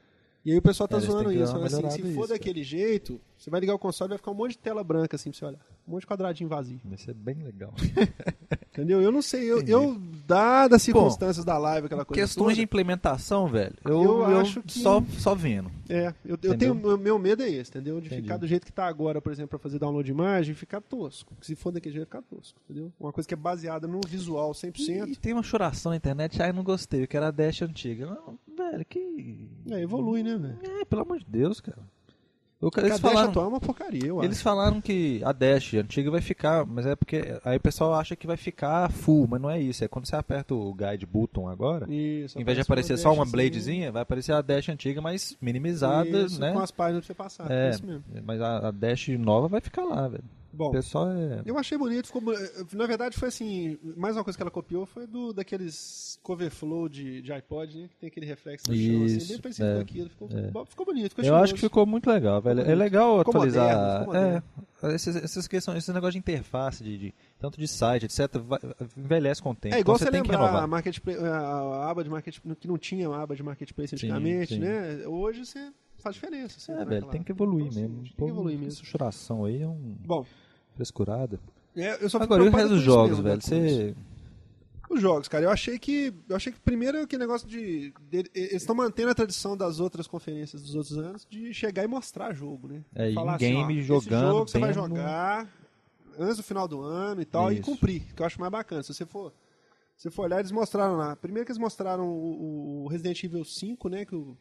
[0.44, 2.28] E aí o pessoal tá É, eles zoando que isso, falando assim, se for nisso,
[2.28, 5.16] daquele jeito, você vai ligar o console e vai ficar um monte de tela branca
[5.16, 5.60] assim pra você olhar.
[5.88, 6.80] Um monte de quadradinho vazio.
[6.84, 7.72] Vai ser bem legal.
[8.72, 9.00] Entendeu?
[9.00, 9.70] Eu não sei, eu, Entendi.
[9.72, 9.96] eu
[10.26, 12.20] dadas as circunstâncias da live, aquela coisa.
[12.22, 15.70] Questões de toda, implementação, velho, eu, Eu eu acho que- só, só vendo.
[15.88, 16.74] É, eu, eu tenho.
[16.98, 18.00] Meu medo é esse, entendeu?
[18.00, 18.22] De Entendi.
[18.22, 21.32] ficar do jeito que tá agora, por exemplo, pra fazer download de imagem, ficar tosco.
[21.40, 22.92] Se for daquele jeito, ficar tosco, entendeu?
[22.98, 25.08] Uma coisa que é baseada no visual 100%.
[25.08, 28.06] E tem uma choração na internet, ai, não gostei, eu quero a Dash antiga.
[28.06, 29.48] Não, velho, que...
[29.70, 30.58] É, evolui, né, velho?
[30.80, 31.78] É, pelo amor de Deus, cara.
[32.62, 34.42] Eu, eles a Dash falaram, atual é uma porcaria, eu eles acho.
[34.44, 38.26] falaram que a Dash antiga vai ficar, mas é porque aí o pessoal acha que
[38.26, 39.84] vai ficar full, mas não é isso.
[39.84, 43.10] É quando você aperta o guide button agora, Isso, em vez de aparece aparecer só
[43.12, 43.32] uma dashzinha.
[43.32, 46.52] bladezinha, vai aparecer a Dash antiga, mas minimizada, Isso, né?
[46.52, 47.50] Com as páginas pra você passar.
[47.50, 48.04] É É, isso mesmo.
[48.24, 50.24] mas a, a Dash nova vai ficar lá, velho.
[50.56, 51.42] Bom, O pessoal é.
[51.44, 52.20] eu achei bonito, ficou.
[52.22, 52.32] bo-
[52.72, 53.76] Na verdade, foi assim.
[53.96, 57.88] Mais uma coisa que ela copiou foi do daqueles cover flow de, de iPod, né?
[57.88, 60.08] Que tem aquele reflexo no chão, assim, Isso, bem parecido é, com aquilo.
[60.10, 60.64] Ficou, é.
[60.66, 62.60] ficou bonito, ficou Eu acho que ficou muito legal, velho.
[62.60, 62.78] É bonito.
[62.78, 64.06] legal Ficou atualizar.
[64.06, 68.36] moderno, ficou é, essas questões, esse negócio de interface, de, de- tanto de site, etc.,
[68.38, 68.60] vai-
[68.96, 69.74] envelhece com o tempo.
[69.74, 72.56] É igual então você você tem que lembrar a, marketplace, a, a aba de marketplace,
[72.60, 74.60] que não tinha uma aba de marketplace Sim, antigamente, sim.
[74.60, 75.06] né?
[75.06, 76.60] Hoje você faz diferença.
[76.60, 78.06] Você É, velho, tem que evoluir Então, mesmo.
[78.06, 78.82] sim, Tem que evoluir mesmo.
[79.08, 80.24] Essa aí é um Bom,
[80.74, 81.38] frescurada.
[81.76, 83.34] é, eu só Agora, e o resto dos jogos, mesmo, velho?
[83.36, 83.76] né, isso.
[83.78, 83.94] Você.
[84.90, 86.12] Os jogos, cara, eu achei que.
[86.28, 87.92] Eu achei que primeiro aquele negócio de.
[88.10, 91.86] de- eles estão mantendo a tradição das outras conferências dos outros anos de chegar e
[91.86, 92.84] mostrar jogo, né?
[92.94, 95.48] É, Falar in-game, esse jogando, jogo você vai jogar
[96.18, 97.62] antes do final do ano e tal, e Isso.
[97.64, 98.82] cumprir, que eu acho mais bacana.
[98.82, 99.32] Se você for.
[99.96, 101.16] Se você for olhar, eles mostraram lá.
[101.16, 104.04] Primeiro que eles mostraram o, o Resident Evil 5, né?
[104.04, 104.36] Que o,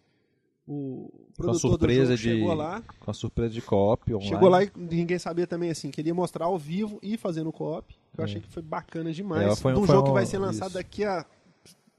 [0.66, 2.40] o Com a produtor surpresa do jogo de.
[2.42, 2.82] chegou lá.
[3.00, 4.30] Com a surpresa de co-op online.
[4.30, 7.52] Chegou lá e ninguém sabia também, assim, que ele ia mostrar ao vivo e fazendo
[7.52, 7.94] co-op.
[8.14, 8.26] Que eu É.
[8.26, 9.52] achei que foi bacana demais.
[9.52, 10.78] É, foi- um foi jogo que um- vai ser lançado isso.
[10.78, 11.26] daqui a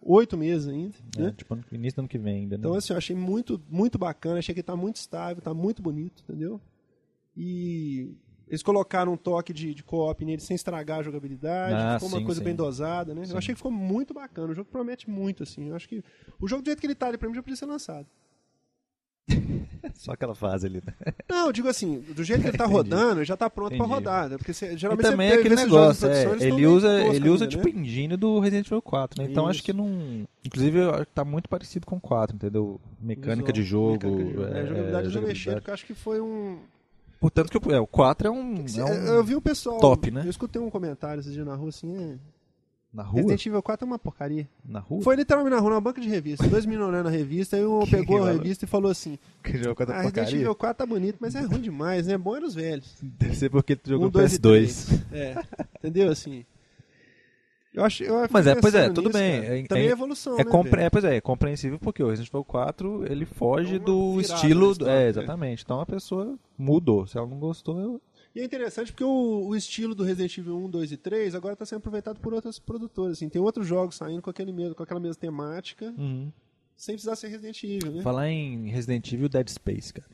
[0.00, 0.94] oito meses ainda.
[1.18, 1.34] É, né?
[1.36, 2.60] tipo, no início do ano que vem ainda, né?
[2.60, 4.38] Então, assim, eu achei muito, muito bacana.
[4.38, 6.60] Achei que tá muito estável, tá muito bonito, entendeu?
[7.36, 8.14] E
[8.46, 11.74] eles colocaram um toque de, de co-op nele sem estragar a jogabilidade.
[11.74, 12.44] Ah, ficou uma sim, coisa sim.
[12.44, 13.24] bem dosada, né?
[13.24, 13.32] Sim.
[13.32, 14.52] Eu achei que ficou muito bacana.
[14.52, 15.68] O jogo promete muito, assim.
[15.70, 16.02] Eu acho que
[16.40, 18.06] o jogo do jeito que ele tá ali pra mim já podia ser lançado.
[19.94, 21.12] Só aquela fase ali, né?
[21.28, 22.76] Não, eu digo assim, do jeito que ele tá Entendi.
[22.76, 23.92] rodando, já tá pronto pra Entendi.
[23.94, 24.28] rodar.
[24.28, 24.36] né?
[24.38, 27.28] Porque E geralmente também você é aquele esses negócio, de é, ele usa, toscos ele
[27.28, 27.80] usa ainda, tipo né?
[27.82, 29.28] engine do Resident Evil 4, né?
[29.30, 29.64] Então acho Isso.
[29.64, 30.26] que não.
[30.44, 32.80] Inclusive, acho tá muito parecido com o 4, entendeu?
[33.00, 34.06] Mecânica de Visual, jogo.
[34.06, 34.44] mecânica de jogo.
[34.46, 36.58] É, é, jogabilidade eu já mexi, porque eu acho que foi um.
[37.20, 38.64] Portanto, que o, é, o 4 é um.
[38.76, 39.78] é um- eu vi o pessoal.
[39.80, 40.22] top, né?
[40.24, 41.96] Eu escutei um comentário esse dia na rua assim.
[41.96, 42.16] É,
[42.94, 43.16] Na rua?
[43.16, 44.48] Resident Evil 4 é uma porcaria.
[44.64, 45.02] Na rua?
[45.02, 46.46] Foi literalmente na rua, numa banca de revista.
[46.46, 49.58] Dois meninos olhando a revista, aí um Que pegou a revista e falou assim: Que
[49.58, 50.32] jogo contra Ah, Resident?
[50.32, 52.16] Evil 4 tá bonito, mas é ruim demais, né?
[52.16, 52.94] Bom era os velhos.
[53.02, 54.40] Deve ser porque tu jogou Um, dois e PS2.
[54.40, 54.88] três.
[55.12, 55.34] É,
[55.78, 56.08] entendeu?
[56.10, 56.44] Assim.
[57.74, 59.42] Eu acho, eu Mas é, pois é, tudo nisso, bem.
[59.42, 59.58] cara.
[59.58, 60.80] É- Também é- é evolução, É, né, compre...
[60.80, 64.70] é, pois é, é compreensível porque o Resident Evil 4 ele foge É do estilo.
[64.70, 65.08] história, é, né?
[65.08, 65.64] exatamente.
[65.64, 67.04] Então a pessoa mudou.
[67.08, 68.00] Se ela não gostou, eu...
[68.34, 71.52] E é interessante porque o, o estilo do Resident Evil 1, 2 e 3 agora
[71.52, 73.18] está sendo aproveitado por outras produtoras.
[73.18, 73.28] Assim.
[73.28, 75.94] Tem outros jogos saindo com, aquele mesmo, com aquela mesma temática,
[76.76, 78.02] sem precisar ser Resident Evil, né?
[78.02, 80.08] Falar em Resident Evil Dead Space, cara.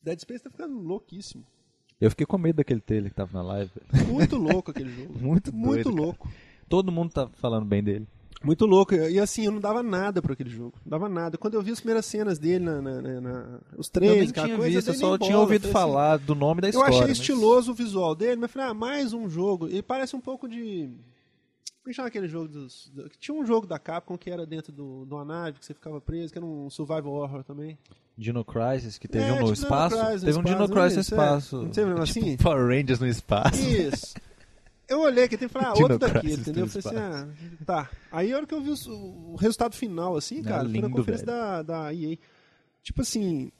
[0.00, 1.44] Dead Space tá ficando louquíssimo.
[2.00, 3.70] Eu fiquei com medo daquele trailer que tava na live.
[4.06, 5.14] Muito louco aquele jogo.
[5.18, 5.96] Muito Muito doido, cara.
[5.96, 6.30] louco.
[6.68, 8.06] Todo mundo tá falando bem dele.
[8.44, 8.94] Muito louco.
[8.94, 10.74] E assim, eu não dava nada pra aquele jogo.
[10.84, 11.36] Não dava nada.
[11.38, 14.46] Quando eu vi as primeiras cenas dele, na, na- na- na- os eu nem aquela
[14.46, 15.40] tinha coisa, visto, eu só nem tinha bola.
[15.42, 16.94] ouvido assim, falar do nome da Eu história.
[16.94, 19.68] achei mas- estiloso o visual dele, mas falei, ah, mais um jogo.
[19.68, 20.90] E parece um pouco de.
[21.82, 22.90] Como é chama aquele jogo dos.
[22.94, 25.72] do- tinha um jogo da Capcom que era dentro do, de uma nave que você
[25.74, 27.78] ficava preso, que era um survival horror também.
[28.18, 29.96] Dino Crisis, que teve É, um no tipo espaço.
[29.96, 31.16] Crisis teve um Dino espaço, não é Crisis no?
[31.16, 31.24] É.
[31.24, 31.56] espaço.
[31.62, 32.36] Não teve um negócio tipo assim?
[32.38, 33.60] Power Rangers no espaço.
[33.60, 34.14] Isso.
[34.88, 36.64] Eu olhei aqui e falei, ah, outro Crisis entendeu?
[36.66, 37.90] Eu falei assim, ah, tá.
[38.10, 40.86] Aí a hora que eu vi o, o resultado final, assim, É cara, foi na
[40.86, 41.38] lindo, conferência velho.
[41.38, 42.16] da, da EA.
[42.82, 43.50] Tipo assim,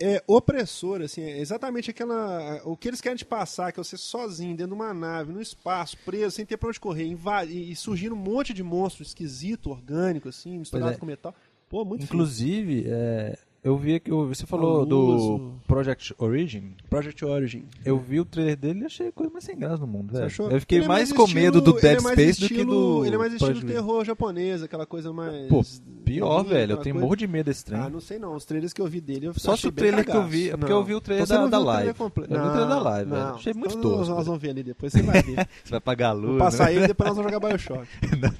[0.00, 2.60] é opressor, assim, é exatamente aquela.
[2.64, 5.40] O que eles querem te passar, que é você sozinho, dentro de uma nave, no
[5.40, 9.70] espaço, preso, sem ter pra onde correr, invade, e surgindo um monte de monstro esquisito,
[9.70, 10.96] orgânico, assim, misturado é.
[10.96, 11.34] com metal.
[11.68, 16.74] Pô, muito Inclusive, é, eu vi que você falou luz, do Project Origin.
[16.90, 17.64] Project Origin.
[17.84, 20.14] Eu vi o trailer dele e achei a coisa mais sem graça do mundo, Você
[20.14, 20.26] velho.
[20.26, 20.50] achou?
[20.50, 22.54] Eu fiquei Ele é mais, mais com estilo- medo do Dead é Space do que
[22.54, 23.06] estilo- do.
[23.06, 25.46] Ele é mais estilo Project terror japonês, aquela coisa mais.
[25.48, 25.62] Pô,
[26.04, 26.72] pior, limpa, velho.
[26.72, 27.80] Eu tenho coisa- morro de medo desse trem.
[27.80, 28.34] Ah, não sei não.
[28.34, 30.50] Os trailers que eu vi dele, eu Só se o trailer que eu vi.
[30.50, 30.80] É porque Não.
[30.80, 31.98] eu vi o trailer Então da, não da o trailer live.
[31.98, 32.34] completo.
[32.34, 33.22] Eu vi o trailer da Não, live, velho.
[33.24, 33.34] não.
[33.36, 34.14] Achei muito tosco.
[34.14, 35.48] Nós vamos ver ali depois, você vai ver.
[35.64, 36.28] Você vai pagar a luz.
[36.30, 36.74] Vou passar né?
[36.74, 37.86] ele e depois nós vamos jogar Bioshock.
[38.20, 38.34] Não.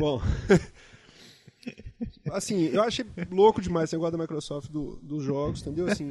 [0.00, 0.20] Bom.
[2.32, 5.86] assim, eu achei louco demais esse negócio da Microsoft do- dos jogos, entendeu?
[5.86, 6.08] Assim,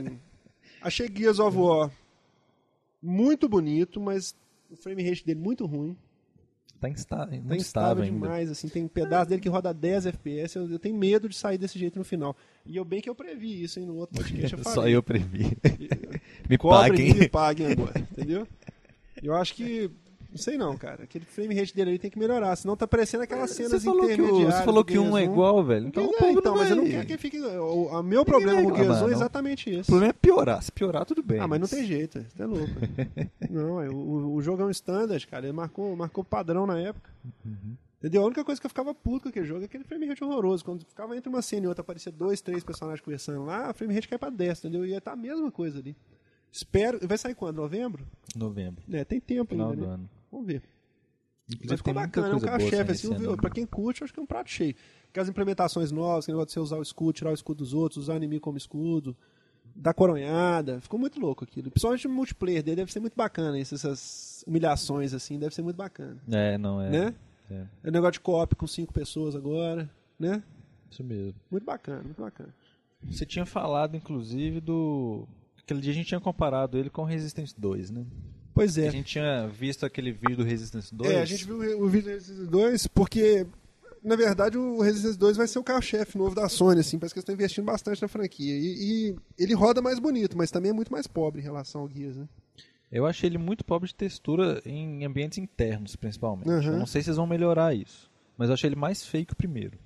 [0.81, 1.91] achei Gears of War
[3.01, 4.35] muito bonito, mas
[4.69, 5.95] o frame rate dele muito ruim.
[6.79, 8.19] Tá instável, Tá instável ainda.
[8.19, 11.57] demais, assim, tem pedaço dele que roda 10 FPS, eu, eu tenho medo de sair
[11.57, 12.35] desse jeito no final.
[12.65, 14.63] E eu bem que eu previ isso, hein, no outro podcast eu.
[14.71, 15.57] Só eu previ.
[16.47, 17.13] Me Cobrem paguem.
[17.15, 18.47] me paguem agora, entendeu?
[19.23, 19.89] Eu acho que,
[20.37, 23.23] não sei não, cara, aquele frame rate dele aí tem que melhorar, senão tá parecendo
[23.23, 25.87] aquelas cenas Você que, o, intermediárias você falou que um é igual, velho.
[25.87, 27.39] Então, o povo então mas eu não quero que fique.
[27.39, 29.87] O, o meu problema com o Gears 1 é exatamente O esse.
[29.87, 30.61] problema é piorar.
[30.61, 31.39] Se piorar, tudo bem.
[31.39, 32.67] Ah, mas não tem jeito, você é louco.
[33.49, 35.45] não, é, o, o jogo é um standard, cara.
[35.47, 37.09] Ele marcou, marcou padrão na época.
[37.99, 38.21] Entendeu?
[38.21, 40.63] A única coisa que eu ficava puto com aquele jogo é aquele frame rate horroroso.
[40.63, 43.93] Quando ficava entre uma cena e outra, aparecia dois, três personagens conversando lá, a frame
[43.95, 44.85] rate cai pra 10, entendeu?
[44.85, 45.95] Ia estar a mesma coisa ali.
[46.51, 46.99] Espero.
[47.07, 47.57] Vai sair quando?
[47.57, 48.05] Novembro?
[48.35, 50.03] Novembro, É, tem tempo final ainda, do né?
[50.31, 50.63] Vamos ver.
[51.47, 53.37] Inclusive, Mas ficou bacana, é um carro-chefe, saindo assim, ano.
[53.37, 54.75] pra quem curte, eu acho que é um prato cheio.
[55.09, 58.03] Aquelas implementações novas, que negócio de você usar o escudo, tirar o escudo dos outros,
[58.03, 59.15] usar o inimigo como escudo,
[59.73, 61.71] dar coronhada, ficou muito louco aquilo.
[61.71, 65.77] Principalmente o multiplayer dele deve ser muito bacana, isso, essas humilhações, assim, deve ser muito
[65.77, 66.21] bacana.
[66.29, 66.89] É, não é.
[66.89, 67.15] Né?
[67.49, 67.65] é.
[67.85, 70.43] É negócio de co-op com cinco pessoas agora, né?
[70.91, 71.35] Isso mesmo.
[71.49, 72.53] Muito bacana, muito bacana.
[73.03, 75.27] Você tinha falado, inclusive, do.
[75.57, 78.05] Aquele dia a gente tinha comparado ele com o Resistance 2, né?
[78.57, 78.87] Pois é.
[78.87, 81.11] A gente tinha visto aquele vídeo do Resistance 2.
[81.11, 83.45] É, a gente viu o vídeo do Resistance 2 porque,
[84.03, 87.19] na verdade, o Resistance 2 vai ser o carro-chefe novo da Sony, assim, parece que
[87.19, 88.55] eles estão investindo bastante na franquia.
[88.57, 91.89] E, e ele roda mais bonito, mas também é muito mais pobre em relação ao
[91.89, 92.27] Gears, né?
[92.91, 96.49] Eu achei ele muito pobre de textura em ambientes internos, principalmente.
[96.49, 96.79] Uhum.
[96.79, 98.09] Não sei se eles vão melhorar isso.
[98.37, 99.77] Mas eu achei ele mais feio que o primeiro.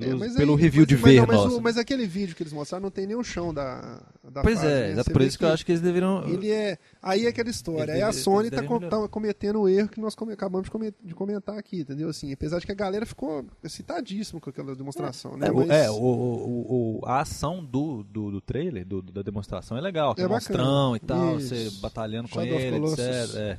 [0.00, 1.58] Pelo, É, pelo aí- review mas- de mas ver não, mas, nosso.
[1.58, 4.58] o- mas aquele vídeo que eles mostraram não tem nem o chão da, da Pois
[4.60, 5.02] fase, é, né?
[5.04, 6.24] por isso que eu acho que eles deveriam.
[6.28, 6.78] Ele é.
[7.02, 7.94] Aí é aquela história.
[7.94, 10.70] Aí a Sony tá, devem com- tá cometendo o erro que nós come- acabamos de
[10.70, 12.08] come- de comentar aqui, entendeu?
[12.08, 15.48] Assim, apesar de que a galera ficou excitadíssima com aquela demonstração, né?
[15.48, 20.12] É, o- é, o, a ação do, do, do trailer, do- da demonstração é legal.
[20.12, 20.58] Aquele É bacana.
[20.58, 21.48] monstrão e tal, Isso.
[21.54, 23.34] você batalhando com Shadow of ele, etc.
[23.36, 23.58] é.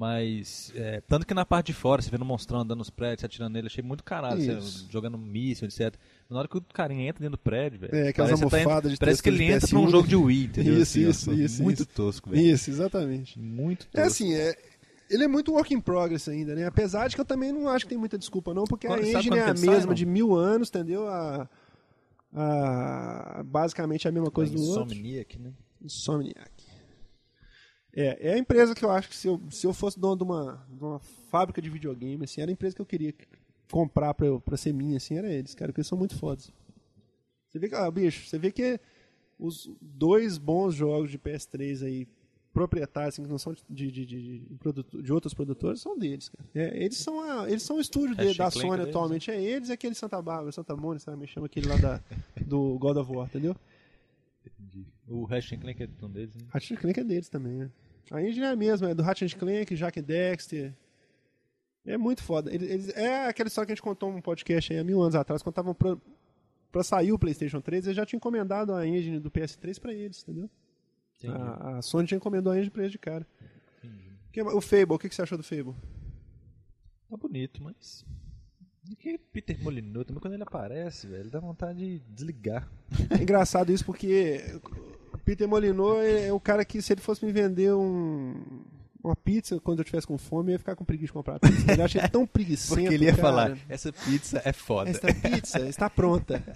[0.00, 3.20] Mas, é, tanto que na parte de fora, você vê no monstrão andando nos prédios,
[3.20, 4.58] você atirando nele, achei muito caralho, você
[4.90, 5.94] jogando míssil, etc.
[6.30, 7.94] Na hora que o carinha entra dentro do prédio, velho.
[7.94, 10.44] É, aquelas tá almofadas indo- de Parece que ele entra um PS1, jogo de Wii,
[10.44, 10.72] entendeu?
[10.80, 11.88] Isso, Assim, isso, isso, Muito isso.
[11.94, 12.42] tosco, velho.
[12.42, 13.38] Isso, exatamente.
[13.38, 13.98] Muito tosco.
[14.00, 14.56] É assim, é,
[15.10, 16.64] ele é muito work in progress ainda, né?
[16.64, 19.04] Apesar de que eu também não acho que tem muita desculpa, não, porque Quando- a
[19.04, 19.94] sabe engine é a sai, mesma não?
[19.94, 21.06] de mil anos, entendeu?
[21.08, 21.46] A,
[22.34, 24.94] a- basicamente a mesma coisa do outro.
[24.94, 25.52] Insomniac, né?
[25.82, 26.50] Insomniac.
[27.92, 30.22] É, é a empresa que eu acho que se eu, se eu fosse dono de
[30.24, 30.98] uma, de uma
[31.30, 33.12] fábrica de videogame, assim, era a empresa que eu queria
[33.70, 36.52] comprar pra, eu, pra ser minha, assim, era eles, cara, porque eles são muito fodas.
[37.48, 38.78] Você vê que, ah, bicho, você vê que
[39.38, 42.06] os dois bons jogos de PS3 aí,
[42.52, 46.48] proprietários, assim, que não são de, de, de, de, de outros produtores, são deles, cara.
[46.54, 49.40] É, eles, são a, eles são o estúdio de- Ratchet da Sony deles, atualmente, é
[49.42, 52.00] eles e aquele Santa Bárbara, Santa Mônica, sabe, me chama aquele lá da,
[52.46, 53.56] do God of War, entendeu?
[55.10, 56.42] O Ratchet Clank é de um deles, né?
[56.48, 57.70] Ratchet Clank é deles também, né?
[58.10, 60.72] A engine é a mesma, é do Ratchet Clank, Jack Dexter.
[61.84, 62.52] É muito foda.
[62.54, 65.14] Eles, eles- é aquela história que a gente contou num podcast aí há mil anos
[65.14, 65.96] atrás, quando estavam pra,
[66.70, 70.22] pra sair o PlayStation 3, eles já tinham encomendado a engine do PS3 pra eles,
[70.22, 70.48] entendeu?
[71.28, 73.26] A, a Sony já encomendou a engine pra eles de cara.
[74.32, 75.74] Que- o Fable, o que, que você achou do Fable?
[77.08, 78.04] Tá bonito, mas.
[78.98, 82.68] Que Peter Molyneux, também quando ele aparece, velho, dá vontade de desligar.
[83.10, 84.40] É engraçado isso porque
[85.30, 88.34] Peter Molyneux é, é o cara que, se ele fosse me vender um,
[89.02, 91.38] uma pizza quando eu tivesse com fome, eu ia ficar com preguiça de comprar a
[91.38, 91.72] pizza.
[91.72, 93.22] Eu achei tão preguiçento, Porque ele ia cara.
[93.22, 94.90] falar, essa pizza é foda.
[94.90, 96.42] Esta pizza está pronta.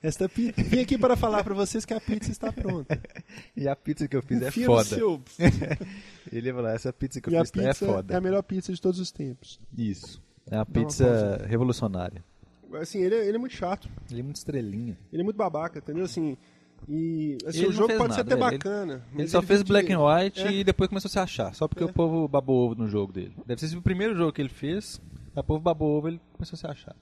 [0.00, 0.62] Esta pizza.
[0.62, 3.00] Vim aqui para falar para vocês que a pizza está pronta.
[3.56, 4.84] E a pizza que eu fiz é Confia no foda.
[4.84, 5.20] seu-
[6.30, 8.14] Ele ia falar, essa pizza que eu E fiz pizza é foda.
[8.14, 9.58] é a melhor pizza de todos os tempos.
[9.76, 10.22] Isso.
[10.48, 12.22] É uma Dá uma pizza revolucionária.
[12.74, 13.88] Assim, ele é, ele é muito chato.
[14.10, 14.96] Ele é muito estrelinha.
[15.12, 16.04] Ele é muito babaca, entendeu?
[16.04, 16.36] Assim,
[16.88, 18.48] e assim, Ele o jogo fez pode ser nada, até velho.
[18.54, 18.92] Ele- bacana.
[19.12, 20.52] Ele mas só fez vende- black and white É.
[20.52, 21.54] e depois começou a se achar.
[21.54, 21.86] Só porque É.
[21.86, 23.32] o povo babou ovo no jogo dele.
[23.46, 25.00] Deve ser o primeiro jogo que ele fez.
[25.36, 26.96] O povo babou ovo ele começou a se achar.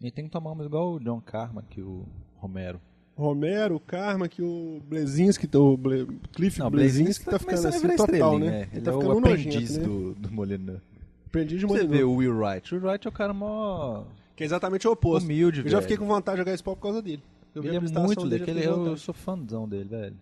[0.00, 2.04] E tem que tomar igual o John Carman, que o
[2.36, 2.80] Romero.
[3.16, 6.06] Romero, Karma, que o Blezinski, o Ble...
[6.32, 8.60] Cliff Não, Blezinski Blazinski tá ficando assim total, estrelinha, né?
[8.72, 8.76] é.
[8.76, 9.84] Ele tá é ficando o um aprendiz nojento, né?
[9.86, 10.82] do, do Molina.
[11.26, 12.74] Aprendiz de Você vê o Will Wright.
[12.74, 14.02] O Will Wright é o cara mó
[14.36, 15.24] Que é exatamente o oposto.
[15.24, 15.82] humilde, Eu já velho.
[15.82, 17.22] fiquei com vontade de jogar Spawn por causa dele.
[17.54, 20.16] Eu vi Ele a é muito dele, eu com eu sou fãzão dele, velho.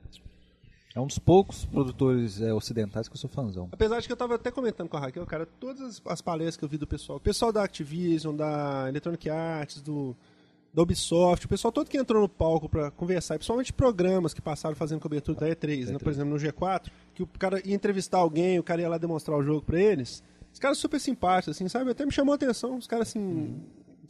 [0.95, 3.69] É um dos poucos produtores é, ocidentais que eu sou fãzão.
[3.73, 6.57] Apesar de que eu tava até comentando com a Raquel, cara, todas as, as palestras
[6.59, 10.15] que eu vi do pessoal, o pessoal da Activision, da Electronic Arts, do,
[10.73, 14.77] da Ubisoft, o pessoal todo que entrou no palco pra conversar, principalmente programas que passaram
[14.77, 18.59] fazendo cobertura da E3, né, por exemplo, no G4, que o cara ia entrevistar alguém,
[18.59, 21.91] o cara ia lá demonstrar o jogo pra eles, os caras super simpáticos, assim, sabe?
[21.91, 23.63] Até me chamou a atenção, os caras assim...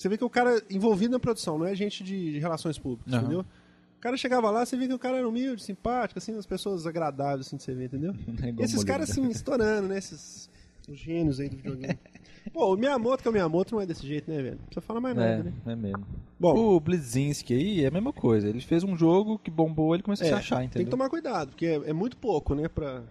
[0.03, 3.13] Você vê que o cara envolvido na produção, não é gente de, de relações públicas,
[3.13, 3.23] Aham.
[3.23, 3.41] entendeu?
[3.43, 6.89] O cara chegava lá, você via que o cara era humilde, simpático, assim, as pessoas
[6.89, 8.13] agradáveis, assim, de você ver, entendeu?
[8.43, 9.99] É E esses caras, assim, estourando, né?
[9.99, 10.51] Esses
[10.89, 11.97] os gênios aí do videogame.
[12.53, 14.57] Pô, o Miyamoto, que é o Miyamoto, não é desse jeito, né, velho?
[14.57, 15.53] Não precisa falar mais nada, É, né?
[15.67, 16.05] é mesmo.
[16.41, 18.49] Bom, O Blizinski aí é a mesma coisa.
[18.49, 20.91] Ele fez um jogo que bombou, ele começou a se achar, tem que entendeu?
[20.91, 22.67] tomar cuidado, porque é, é muito pouco, né?
[22.67, 23.05] Pra,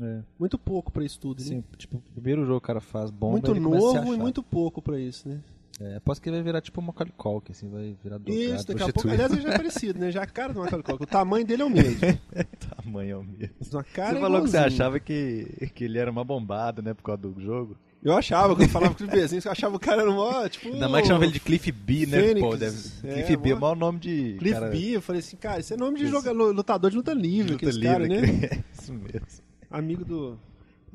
[0.00, 0.20] É.
[0.38, 1.44] muito pouco pra isso tudo, né?
[1.44, 4.80] Sim, tipo, o primeiro jogo que o cara faz bomba, muito novo e muito pouco
[4.80, 5.40] pra isso, né?
[5.78, 8.66] É, aposto que ele vai virar tipo um Macaulay Culkin, assim, vai virar drogado, Isso,
[8.66, 9.10] daqui a pouco.
[9.10, 10.10] Aliás, ele já é parecido, né?
[10.10, 11.04] Já a cara do Macaulay Culkin.
[11.04, 11.98] O tamanho dele é o mesmo.
[12.82, 13.54] Tamanho é o mesmo.
[13.92, 14.64] Cara Você é falou que você igualzinho.
[14.64, 17.76] achava que, que ele era uma bombada, né, por causa do jogo.
[18.02, 20.68] Eu achava, quando eu falava com o Bezinho, eu achava o cara no maior, tipo...
[20.72, 22.20] Ainda mais que chamava ele de Cliff B, né?
[22.22, 22.40] Fênix.
[22.46, 22.78] Pô, deve...
[23.04, 24.70] É, Cliff B é o mó- maior nome de Cliff cara...
[24.70, 26.12] B, eu falei assim, cara, isso é nome de Isso.
[26.12, 28.48] joga- lutador de luta livre, luta aqueles caras, livre, né?
[28.48, 29.26] que- Isso mesmo.
[29.70, 30.38] Amigo do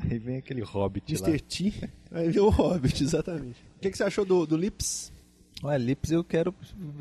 [0.09, 1.27] Aí vem aquele Hobbit lá.
[1.29, 1.41] Mr.
[1.43, 1.73] T.
[2.11, 3.70] Aí veio o Hobbit, exatamente.
[3.81, 5.11] O que, que você achou do, do Lips?
[5.63, 6.53] Ué, Lips eu quero,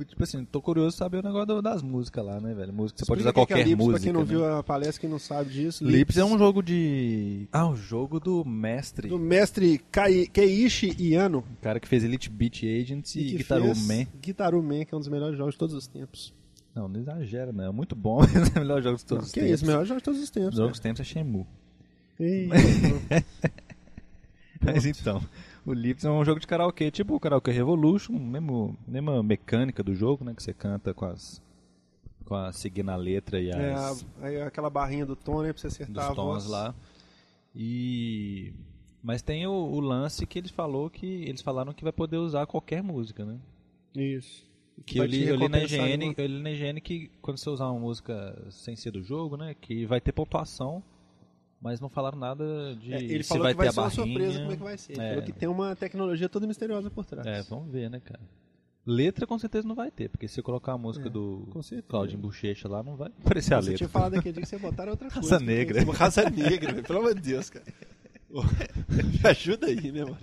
[0.06, 2.72] tipo assim, tô curioso saber o negócio do- das músicas lá, né, velho?
[2.72, 4.20] Música, você pode usar Explica o que que é qualquer Lips, música, Pra quem não
[4.20, 4.26] né?
[4.26, 5.84] viu a palestra, quem não sabe disso.
[5.84, 7.46] Lips é um jogo de...
[7.52, 9.08] Ah, o jogo do mestre.
[9.08, 11.38] Do mestre Kai- Keiichi Iano.
[11.38, 14.06] O cara que fez Elite Beat Agents e que Guitar fez Man.
[14.20, 16.32] Guitar Man, que é um dos melhores jogos de todos os tempos.
[16.74, 17.64] Não, não exagera, não.
[17.64, 19.54] É muito bom, mas é o melhor jogo de todos Não, os que tempos.
[19.56, 20.50] isso, melhor jogo de todos os tempos.
[20.50, 21.46] Os jogos dos tempos é Shenmue.
[22.18, 22.48] Ei,
[24.62, 25.22] Mas então,
[25.66, 29.94] o Lips é um jogo de karaokê, tipo o Karaoke Revolution, mesmo, mesma mecânica do
[29.94, 30.34] jogo, né?
[30.34, 31.42] Que você canta com as.
[32.24, 35.60] com a seguindo a letra e é, as, aí aquela barrinha do tom, né, pra
[35.60, 36.74] você acertar dos tons lá.
[37.54, 38.52] E.
[39.02, 41.06] Mas tem o, o lance que eles falou que.
[41.06, 43.38] Eles falaram que vai poder usar qualquer música, né?
[43.94, 44.48] Isso.
[44.86, 47.36] Que Vai eu li, eu, li na IGN, alguma- eu li na IGN que quando
[47.36, 49.54] você usar uma música sem ser do jogo, né?
[49.60, 50.82] Que vai ter pontuação,
[51.60, 53.88] mas não falaram nada de É, ele se falou vai que vai ter ser uma
[53.88, 54.06] barrinha.
[54.06, 54.92] surpresa como é que vai ser.
[54.94, 55.08] Ele É.
[55.10, 57.26] falou que tem uma tecnologia toda misteriosa por trás.
[57.26, 58.20] É, vamos ver, né, cara?
[58.86, 61.62] Letra com certeza não vai ter, porque se eu colocar a música É, do com
[61.62, 61.86] certeza.
[61.88, 63.76] Claudinho Bochecha lá, não vai aparecer a Você letra.
[63.78, 65.36] tinha falado aquele dia que você botaram outra Raça coisa.
[65.38, 65.92] porque- negra.
[65.92, 67.64] Raça negra, pelo amor de Deus, cara.
[68.30, 70.16] Me ajuda aí, né, mano?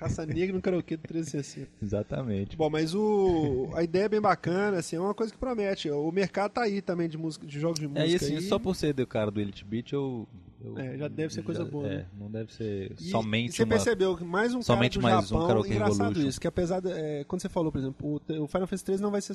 [0.00, 1.68] Raça negra no karaokê do 360.
[1.82, 2.56] Exatamente.
[2.56, 5.88] Bom, mas o a ideia é bem bacana, assim, é uma coisa que promete.
[5.90, 8.04] O mercado tá aí também de música, de jogos de música.
[8.06, 8.42] É, e assim, aí.
[8.42, 10.28] só por ser do cara do Elite Beat, eu...
[10.64, 12.06] eu- É, já deve ser coisa boa, É, né?
[12.18, 13.68] não deve ser E somente você uma...
[13.68, 16.28] percebeu que mais um somente cara do mais um Japão, Karaoke engraçado Revolution.
[16.28, 19.02] isso, que apesar de, é, quando você falou, por exemplo, o, o Final Fantasy 13
[19.02, 19.34] não vai ser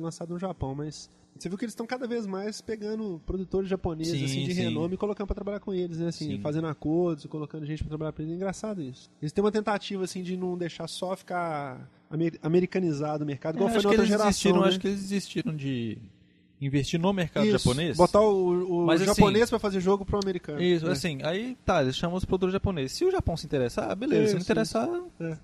[0.00, 4.18] lançado no Japão, mas você viu que eles estão cada vez mais pegando produtores japoneses
[4.18, 4.62] Sim, assim, de sim.
[4.62, 6.40] renome e colocando pra trabalhar com eles, né, assim, Sim.
[6.40, 9.10] fazendo acordos, colocando gente pra trabalhar pra eles, é engraçado isso.
[9.20, 13.68] Eles têm uma tentativa assim de não deixar só ficar amer- americanizado o mercado, igual
[13.68, 14.68] É, foi na outra geração, né?
[14.68, 15.98] acho que eles desistiram de
[16.60, 17.96] investir no mercado Isso, japonês.
[17.96, 20.62] Botar o, o Mas, assim, japonês pra fazer jogo pro americano.
[20.62, 20.92] Isso, né?
[20.92, 22.92] assim, aí tá, eles chamam os produtores japoneses.
[22.92, 24.26] Se o Japão se interessar, beleza.
[24.28, 24.88] se não Isso, interessar,
[25.20, 25.38] É.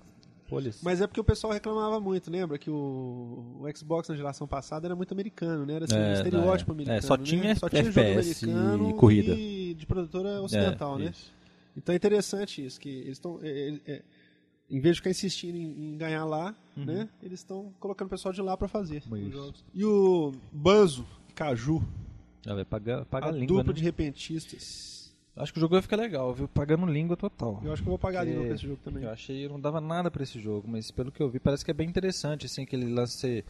[0.51, 2.57] olha Mas é porque o pessoal reclamava muito, lembra?
[2.57, 5.75] Que o, o Xbox na geração passada era muito americano, né?
[5.75, 6.73] Era assim, É, um estereótipo é.
[6.73, 6.97] americano.
[6.97, 7.23] É, só né?
[7.23, 9.33] tinha só tinha jogo FPS americano e corrida.
[9.35, 11.11] e de produtora ocidental, né?
[11.75, 13.39] Então é interessante isso, que eles estão.
[14.69, 17.07] Em vez de ficar insistindo em, em ganhar lá, né?
[17.21, 19.17] Eles estão colocando o pessoal de lá pra fazer Uhum.
[19.17, 19.27] Isso.
[19.27, 19.65] os jogos.
[19.73, 21.81] E o Banzo, Caju,
[22.45, 23.57] Já vai pagar, pagar a língua.
[23.57, 23.77] dupla né?
[23.77, 24.93] de repentistas.
[25.35, 26.47] Acho que o jogo vai ficar legal, viu?
[26.47, 27.59] Pagando língua total.
[27.63, 29.03] Eu acho que eu vou pagar a língua É, pra esse jogo também.
[29.03, 31.65] Eu achei, eu não dava nada pra esse jogo, mas pelo que eu vi, parece
[31.65, 33.43] que é bem interessante, assim, aquele lance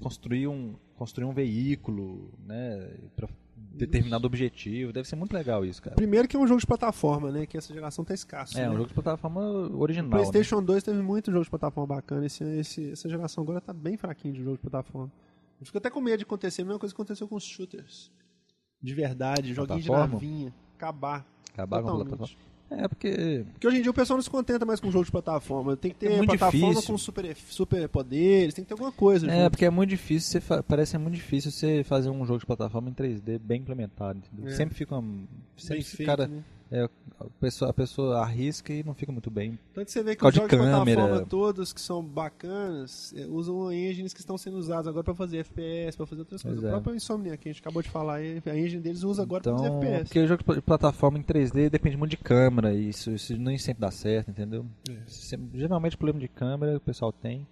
[0.00, 3.28] construir um, construir um veículo, né, pra
[3.72, 4.92] determinado objetivo.
[4.92, 5.96] Deve ser muito legal isso, cara.
[5.96, 7.46] Primeiro que é um jogo de plataforma, né?
[7.46, 8.58] Que essa geração tá escasso.
[8.58, 8.70] É, né?
[8.70, 10.16] um jogo de plataforma O original, né?
[10.16, 12.26] PlayStation 2 teve muito jogo de plataforma bacana.
[12.26, 15.10] Esse, esse- essa geração agora tá bem fraquinho de jogo de plataforma.
[15.60, 18.10] Eu fico até com medo de acontecer a mesma coisa que aconteceu com os shooters.
[18.82, 20.54] De verdade, joguinho de navinha.
[20.76, 21.26] Acabar.
[21.52, 22.34] Acabar com a plataforma.
[22.76, 25.10] É, porque Porque hoje em dia o pessoal não se contenta mais com jogo de
[25.10, 25.76] plataforma.
[25.76, 26.92] Tem que ter É plataforma difícil.
[26.92, 29.26] com super, super poderes, tem que ter alguma coisa.
[29.30, 29.50] É, junto.
[29.50, 32.46] porque é muito difícil, você fa- parece ser muito difícil você fazer um jogo de
[32.46, 34.20] plataforma em 3D bem implementado?
[34.44, 34.50] É.
[34.50, 36.42] Sempre fica uma, Bem sempre esse feito, cara, né?
[36.70, 36.88] É,
[37.20, 39.58] a pessoa, a pessoa arrisca e não fica muito bem.
[39.72, 44.12] Tanto você vê que os jogos de plataforma todos que são bacanas é, usam engines
[44.12, 46.64] que estão sendo usados agora para fazer FPS, para fazer outras Pois coisas.
[46.64, 46.68] é.
[46.68, 49.52] O próprio Insomniac, que a gente acabou de falar, a engine deles usa agora para
[49.52, 50.04] fazer Então, FPS.
[50.04, 53.10] porque o jogo de pla- de plataforma em 3D depende muito de câmera, e isso,
[53.10, 54.66] isso nem sempre dá certo, entendeu?
[54.88, 54.94] É.
[55.06, 57.46] Sempre- geralmente problema de câmera o pessoal tem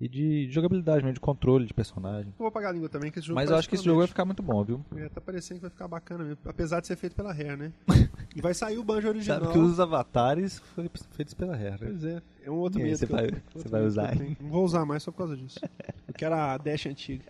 [0.00, 2.26] e de jogabilidade, mesmo, de controle de personagem.
[2.28, 3.98] Eu vou apagar a língua também, que esse jogo Mas eu acho que esse jogo
[3.98, 4.84] vai ficar muito bom, viu?
[4.96, 6.38] É, tá parecendo que vai ficar bacana mesmo.
[6.44, 7.72] Apesar de ser feito pela Rare, né?
[8.36, 9.40] e vai sair o Banjo original.
[9.40, 11.70] Sabe que os avatares foram feitos pela Rare.
[11.70, 11.78] né?
[11.90, 12.96] Pois é, é um outro E medo.
[12.98, 13.42] você que eu vai- tenho.
[13.54, 14.14] você vai eu usar?
[14.40, 15.58] Não vou usar mais só por causa disso.
[16.06, 17.24] Eu quero a Dash antiga.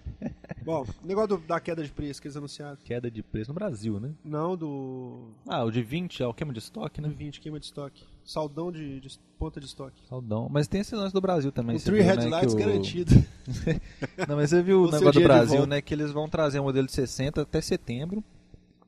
[0.66, 2.76] Bom, negócio do- da queda de preço que eles anunciaram.
[2.85, 4.11] Queda de preço no Brasil, né?
[4.24, 7.14] Não do, Ah, o de 20 é o queima de estoque, do né?
[7.16, 8.05] 20, queima de estoque.
[8.24, 10.02] Saldão de, de ponta de estoque.
[10.09, 10.48] Saldão.
[10.50, 11.79] Mas tem esse lance do Brasil também.
[11.79, 13.14] Você Three viu, headlights né, o- garantido.
[14.29, 15.81] Não, mas você viu o O negócio do de Brasil, né?
[15.81, 18.24] Que eles vão trazer um modelo de 60 até setembro.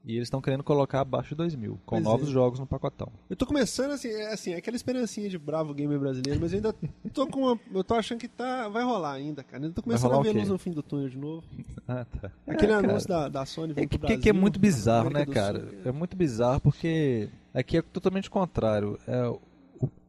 [0.04, 2.32] E eles estão querendo colocar abaixo de 2 mil, com Pois novos é.
[2.32, 3.08] jogos no pacotão.
[3.28, 6.56] Eu tô começando assim, é assim, é aquela esperancinha de bravo gamer brasileiro, mas eu
[6.56, 6.74] ainda
[7.12, 9.64] tô com uma, eu tô achando que tá, vai rolar ainda, cara.
[9.66, 11.44] Eu tô começando a ver luz no fim do túnel de novo.
[11.90, 12.30] Ah, tá.
[12.46, 14.60] Aquele É, anúncio da, da Sony É vindo que, pro que- que é Brasil, muito
[14.60, 15.60] bizarro, né, cara?
[15.60, 15.78] Sul.
[15.86, 18.98] É muito bizarro porque aqui é totalmente contrário.
[19.06, 19.40] É, o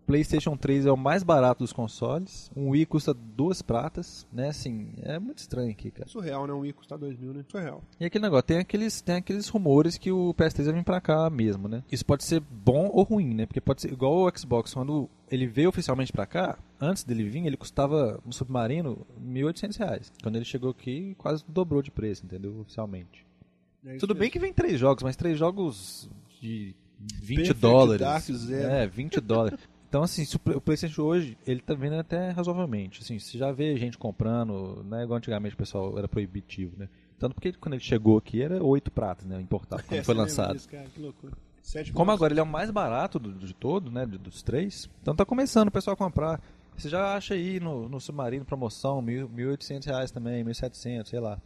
[0.10, 2.50] PlayStation 3 é o mais barato dos consoles.
[2.56, 4.50] Um Wii custa duas pratas, né?
[4.50, 6.10] Assim, é muito estranho aqui, cara.
[6.10, 6.54] Surreal, né?
[6.54, 7.45] Um Wii custa 2 mil, né?
[7.48, 7.84] Surreal.
[8.00, 11.30] E aquele negócio, tem aqueles, tem aqueles rumores que o PS3 vai vir pra cá
[11.30, 11.84] mesmo, né?
[11.91, 13.45] Isso pode ser bom ou ruim, né?
[13.45, 17.45] Porque pode ser igual o Xbox, quando ele veio oficialmente pra cá, antes dele vir,
[17.45, 20.12] ele custava um Submarino 1.800 reais.
[20.24, 22.62] Quando ele chegou aqui, quase dobrou de preço, entendeu?
[22.62, 23.28] Oficialmente.
[23.86, 26.10] É Tudo bem que vem três jogos, mas três jogos
[26.41, 28.02] de 20 Perfect dólares.
[28.02, 28.26] Dark.
[28.52, 29.60] É, 20 dólares.
[29.89, 33.02] Então, assim, o Play- o PlayStation hoje, ele tá vendo até razoavelmente.
[33.02, 35.04] Assim, você já vê gente comprando, né?
[35.04, 36.88] Igual antigamente o pessoal era proibitivo, né?
[37.17, 39.41] Tanto porque quando ele chegou aqui era oito pratas, né?
[39.41, 40.54] Importado, quando É, foi lançado.
[40.54, 40.86] disso, cara?
[40.93, 41.34] Que loucura.
[41.62, 42.13] Sete Como mil.
[42.15, 44.06] agora ele é o mais barato do- de todo, né?
[44.06, 46.39] de- Dos três, então tá começando o pessoal a comprar.
[46.78, 51.38] Você já acha aí no, no Submarino promoção, mil- 1.800 reais também, 1.700, sei lá.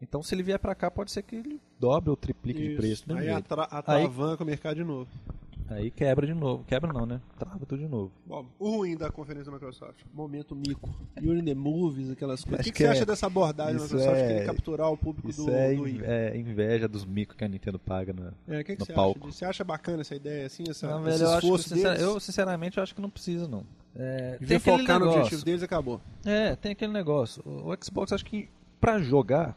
[0.00, 2.76] Então se ele vier pra cá, pode ser que ele dobre ou triplique de Isso.
[2.76, 3.08] preço.
[3.08, 5.08] do mesmo Aí atra atravanca o mercado de novo.
[5.70, 6.64] Aí quebra de novo.
[6.64, 7.20] Quebra não, né?
[7.38, 8.10] Trava tudo de novo.
[8.26, 10.02] Bom, o ruim da conferência da Microsoft.
[10.14, 10.88] Momento mico.
[11.20, 12.58] You're in the movies, aquelas coisas.
[12.58, 14.16] O Acho que, que que você é- acha dessa abordagem da Microsoft?
[14.16, 16.00] é- capturar o público Isso do, é, do Wii?
[16.04, 18.30] é inveja dos micos que a Nintendo paga, né?
[18.48, 19.18] É, o que, que no você palco.
[19.18, 19.38] acha disso?
[19.38, 22.76] Você acha bacana essa ideia, assim, essa, Não, velho, eu, acho que, sincer- eu, sinceramente,
[22.78, 23.62] eu acho que não precisa, não.
[23.94, 26.00] É, aquele focar no objetivo deles e acabou.
[26.24, 27.42] É, tem aquele negócio.
[27.44, 28.48] O, o Xbox, acho que
[28.80, 29.54] pra jogar,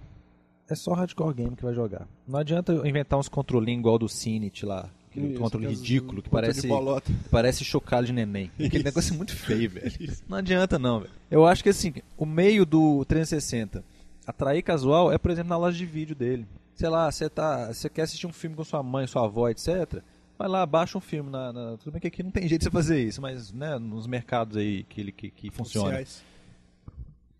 [0.70, 2.08] é só hardcore game que vai jogar.
[2.28, 4.90] Não adianta inventar uns controlinhos igual do Cinit lá.
[5.12, 7.12] Aquele Isso, controle ridículo que parece, bolota.
[7.30, 8.50] parece chocalho de neném.
[8.58, 9.92] Aquele negócio é muito feio, velho.
[10.28, 11.12] Não adianta não, velho.
[11.30, 13.84] Eu acho que assim, o meio do 360
[14.26, 16.46] atrair casual é, por exemplo, na loja de vídeo dele.
[16.76, 20.02] Sei lá, você tá, você quer assistir um filme com sua mãe, sua avó, etc.
[20.40, 22.66] Vai lá, baixa um filme na, na- tudo bem que aqui não tem jeito de
[22.66, 25.88] você fazer isso, mas né, nos mercados aí que ele que, que funciona.
[25.90, 26.24] Oficiais.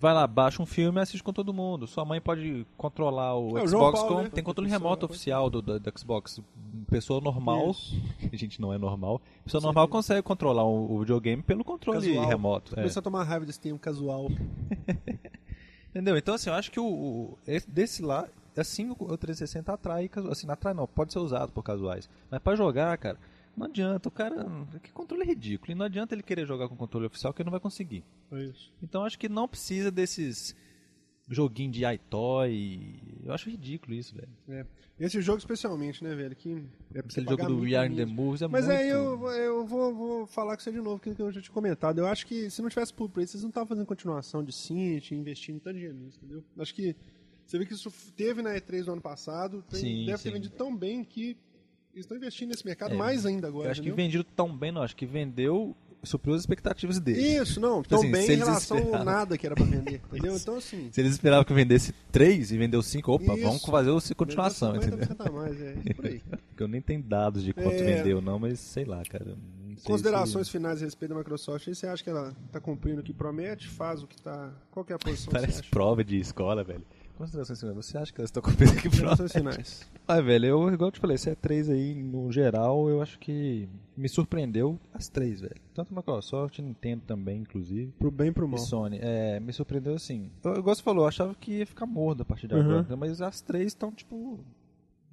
[0.02, 1.86] Vai lá, baixa um filme e assiste com todo mundo.
[1.86, 4.24] Sua mãe pode controlar o É, o Xbox Paulo, com.
[4.24, 4.30] né?
[4.30, 6.42] Tem controle remoto oficial do, do, do Xbox.
[6.90, 7.70] Pessoa normal.
[7.70, 8.02] Isso.
[8.34, 9.22] A gente não é normal.
[9.44, 9.68] Pessoa Sim.
[9.68, 12.26] normal consegue controlar o, o videogame pelo controle Casual.
[12.28, 12.74] remoto.
[12.74, 12.76] é.
[12.78, 14.28] Começou a tomar raiva desse termo casual.
[15.92, 16.18] Entendeu?
[16.18, 20.10] Então, assim, eu acho que o, o- esse- desse lá, assim, o o 360 atrai,
[20.32, 22.10] assim, não atrai não, pode ser usado por casuais.
[22.30, 23.18] Mas pra jogar, cara,
[23.56, 24.46] não adianta, o cara,
[24.82, 27.48] que controle é ridículo, e não adianta ele querer jogar com controle oficial que ele
[27.48, 28.04] não vai conseguir.
[28.32, 28.72] É isso.
[28.82, 30.56] Então, acho que não precisa desses
[31.28, 34.30] joguinhos de iToy, eu acho ridículo isso, velho.
[34.50, 34.66] É.
[35.00, 36.36] Esse jogo especialmente, né, velho?
[36.36, 38.06] Que é Aquele jogo do We Are in the.
[38.06, 38.78] Movies é Mas muito...
[38.78, 41.54] aí eu, eu vou, vou falar com você de novo, aquilo que eu já tinha
[41.54, 42.00] comentado.
[42.00, 45.16] Eu acho que se não tivesse pra isso, vocês não estavam fazendo continuação de Cinti,
[45.16, 46.44] investindo tanto dinheiro nisso, entendeu?
[46.60, 46.96] Acho que
[47.46, 50.32] você vê que isso teve na E3 do ano passado, tem- Sim, deve ter sim.
[50.32, 51.38] vendido tão bem que
[51.94, 54.06] eles estão investindo nesse mercado É, mais ainda agora, Eu acho que entendeu?
[54.06, 54.82] vendido tão bem, não.
[54.82, 57.42] Acho que vendeu, supriu as expectativas deles.
[57.50, 59.06] Isso, não, tão assim, bem em relação ao esperavam.
[59.06, 60.36] nada que era pra vender, entendeu?
[60.36, 60.90] Então, assim...
[60.92, 63.44] Se eles esperavam que vendesse 3 e vendeu 5, opa, Isso.
[63.44, 65.00] vamos fazer a continuação, entendeu?
[65.00, 66.22] 50% a mais, é, por aí.
[66.50, 67.84] Porque eu nem tenho dados de quanto É.
[67.98, 69.26] vendeu, não, mas sei lá, cara.
[69.26, 73.04] sei Considerações se- finais a respeito da Microsoft, você acha que ela tá cumprindo o
[73.04, 74.52] que promete, faz o que tá...
[74.72, 76.84] Qual que é a posição que Parece prova de escola, velho.
[77.22, 77.76] Considerações finais.
[77.78, 79.90] Você acha que elas estão cumprindo aqui Considerações finais.
[80.08, 83.18] Ah, velho, eu, igual eu te falei, esse é três aí, no geral, eu acho
[83.20, 85.56] que me surpreendeu as três, velho.
[85.74, 87.92] Tanto Microsoft, Nintendo também, inclusive.
[88.00, 88.58] Pro bem e pro E mal.
[88.60, 90.30] Sony, é, me surpreendeu assim.
[90.44, 92.80] Eu, igual você falou, eu achava que ia ficar morno a partir de Uhum.
[92.80, 94.40] agora, mas as três estão, tipo,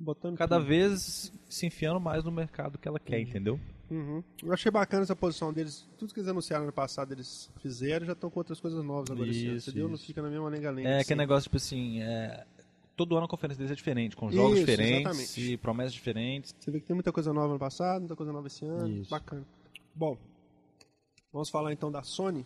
[0.00, 0.68] Botando cada tudo.
[0.68, 3.59] vez se enfiando mais no mercado que ela quer, entendeu?
[3.91, 4.22] Uhum.
[4.43, 5.89] Eu achei bacana essa posição deles.
[5.99, 9.28] Tudo que eles anunciaram no passado, eles fizeram já estão com outras coisas novas agora.
[9.28, 9.89] Isso, Entendeu?
[9.89, 10.89] Não fica na mesma lenga-lenga.
[10.89, 11.03] É assim.
[11.03, 12.45] aquele negócio, tipo assim, é,
[12.97, 15.53] todo ano a conferência deles é diferente, com jogos Isso, diferentes exatamente.
[15.53, 16.55] e promessas diferentes.
[16.59, 18.89] Você vê que tem muita coisa nova no passado, muita coisa nova esse ano.
[18.89, 19.11] Isso.
[19.11, 19.47] Bacana.
[19.95, 20.18] Bom,
[21.32, 22.45] vamos falar então da Sony.